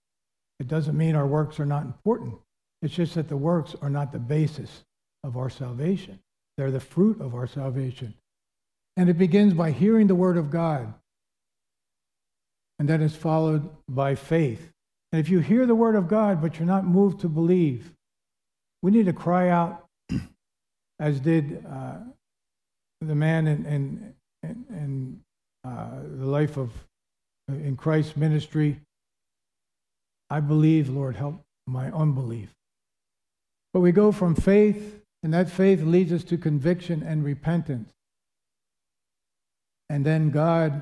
It 0.58 0.70
doesn't 0.70 0.98
mean 0.98 1.14
our 1.14 1.28
works 1.28 1.60
are 1.60 1.66
not 1.66 1.84
important. 1.84 2.36
It's 2.82 2.94
just 2.94 3.16
that 3.16 3.28
the 3.28 3.36
works 3.36 3.76
are 3.82 3.90
not 3.90 4.14
the 4.14 4.20
basis 4.20 4.86
of 5.26 5.36
our 5.36 5.50
salvation. 5.50 6.22
They're 6.56 6.72
the 6.72 6.80
fruit 6.80 7.20
of 7.20 7.36
our 7.36 7.48
salvation. 7.48 8.14
And 8.96 9.10
it 9.10 9.18
begins 9.18 9.54
by 9.54 9.72
hearing 9.72 10.08
the 10.08 10.16
word 10.16 10.38
of 10.38 10.50
God. 10.50 10.94
And 12.80 12.88
that 12.88 13.02
is 13.02 13.14
followed 13.14 13.70
by 13.90 14.16
faith. 14.16 14.72
And 15.12 15.20
if 15.20 15.28
you 15.28 15.40
hear 15.40 15.66
the 15.66 15.76
word 15.76 15.98
of 15.98 16.08
God, 16.08 16.42
but 16.42 16.60
you're 16.60 16.66
not 16.66 16.86
moved 16.86 17.20
to 17.20 17.28
believe, 17.28 17.92
we 18.82 18.90
need 18.92 19.08
to 19.08 19.14
cry 19.14 19.50
out, 19.50 19.86
as 20.98 21.20
did 21.20 21.66
uh, 21.70 21.98
the 23.02 23.16
man 23.16 23.48
in, 23.48 23.66
in, 23.66 24.14
in, 24.44 24.66
in 24.70 25.20
uh, 25.64 26.02
the 26.18 26.26
life 26.26 26.58
of 26.58 26.72
in 27.48 27.76
Christ's 27.76 28.16
ministry. 28.16 28.80
I 30.30 30.40
believe, 30.40 30.90
Lord, 30.90 31.16
help 31.16 31.42
my 31.68 31.92
unbelief. 31.92 32.54
But 33.74 33.82
we 33.82 33.92
go 33.92 34.12
from 34.12 34.36
faith, 34.36 35.02
and 35.24 35.34
that 35.34 35.50
faith 35.50 35.82
leads 35.82 36.14
us 36.14 36.24
to 36.26 36.38
conviction 36.38 37.04
and 37.04 37.24
repentance. 37.24 37.92
And 39.90 40.06
then 40.06 40.30
God 40.30 40.82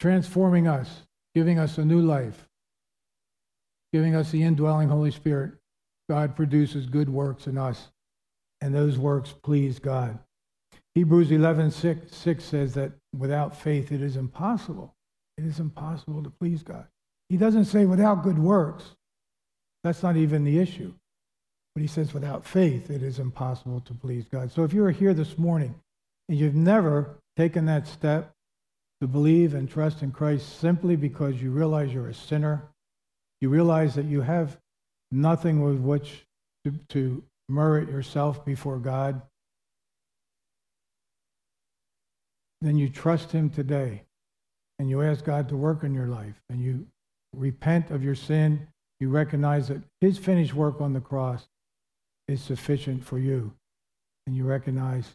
transforming 0.00 0.66
us, 0.66 1.02
giving 1.34 1.58
us 1.58 1.76
a 1.76 1.84
new 1.84 2.00
life, 2.00 2.48
giving 3.92 4.14
us 4.14 4.30
the 4.30 4.42
indwelling 4.42 4.88
Holy 4.88 5.10
Spirit. 5.10 5.52
God 6.08 6.36
produces 6.36 6.86
good 6.86 7.08
works 7.08 7.46
in 7.46 7.58
us 7.58 7.88
and 8.60 8.74
those 8.74 8.98
works 8.98 9.32
please 9.42 9.78
God. 9.78 10.18
Hebrews 10.94 11.30
11 11.30 11.70
6, 11.70 12.16
6 12.16 12.44
says 12.44 12.74
that 12.74 12.92
without 13.16 13.56
faith 13.56 13.92
it 13.92 14.00
is 14.00 14.16
impossible. 14.16 14.94
It 15.36 15.44
is 15.44 15.60
impossible 15.60 16.22
to 16.22 16.30
please 16.30 16.62
God. 16.62 16.86
He 17.28 17.36
doesn't 17.36 17.66
say 17.66 17.84
without 17.84 18.22
good 18.22 18.38
works. 18.38 18.84
That's 19.84 20.02
not 20.02 20.16
even 20.16 20.44
the 20.44 20.58
issue. 20.58 20.94
But 21.74 21.82
he 21.82 21.86
says 21.86 22.14
without 22.14 22.46
faith 22.46 22.90
it 22.90 23.02
is 23.02 23.18
impossible 23.18 23.80
to 23.80 23.94
please 23.94 24.24
God. 24.32 24.50
So 24.50 24.64
if 24.64 24.72
you're 24.72 24.90
here 24.90 25.12
this 25.12 25.36
morning 25.36 25.74
and 26.28 26.38
you've 26.38 26.54
never 26.54 27.18
taken 27.36 27.66
that 27.66 27.86
step 27.86 28.32
to 29.02 29.06
believe 29.06 29.52
and 29.52 29.68
trust 29.68 30.02
in 30.02 30.10
Christ 30.10 30.58
simply 30.58 30.96
because 30.96 31.42
you 31.42 31.50
realize 31.50 31.92
you're 31.92 32.08
a 32.08 32.14
sinner, 32.14 32.62
you 33.42 33.50
realize 33.50 33.94
that 33.96 34.06
you 34.06 34.22
have 34.22 34.56
nothing 35.12 35.62
with 35.62 35.78
which 35.78 36.24
to, 36.64 36.72
to 36.88 37.22
merit 37.48 37.88
yourself 37.88 38.44
before 38.44 38.78
God, 38.78 39.22
then 42.60 42.76
you 42.76 42.88
trust 42.88 43.32
Him 43.32 43.50
today 43.50 44.02
and 44.78 44.90
you 44.90 45.02
ask 45.02 45.24
God 45.24 45.48
to 45.48 45.56
work 45.56 45.84
in 45.84 45.94
your 45.94 46.06
life 46.06 46.34
and 46.50 46.60
you 46.60 46.86
repent 47.34 47.90
of 47.90 48.02
your 48.02 48.14
sin. 48.14 48.66
You 49.00 49.10
recognize 49.10 49.68
that 49.68 49.82
His 50.00 50.18
finished 50.18 50.54
work 50.54 50.80
on 50.80 50.92
the 50.92 51.00
cross 51.00 51.46
is 52.28 52.40
sufficient 52.40 53.04
for 53.04 53.18
you. 53.18 53.52
And 54.26 54.36
you 54.36 54.44
recognize, 54.44 55.14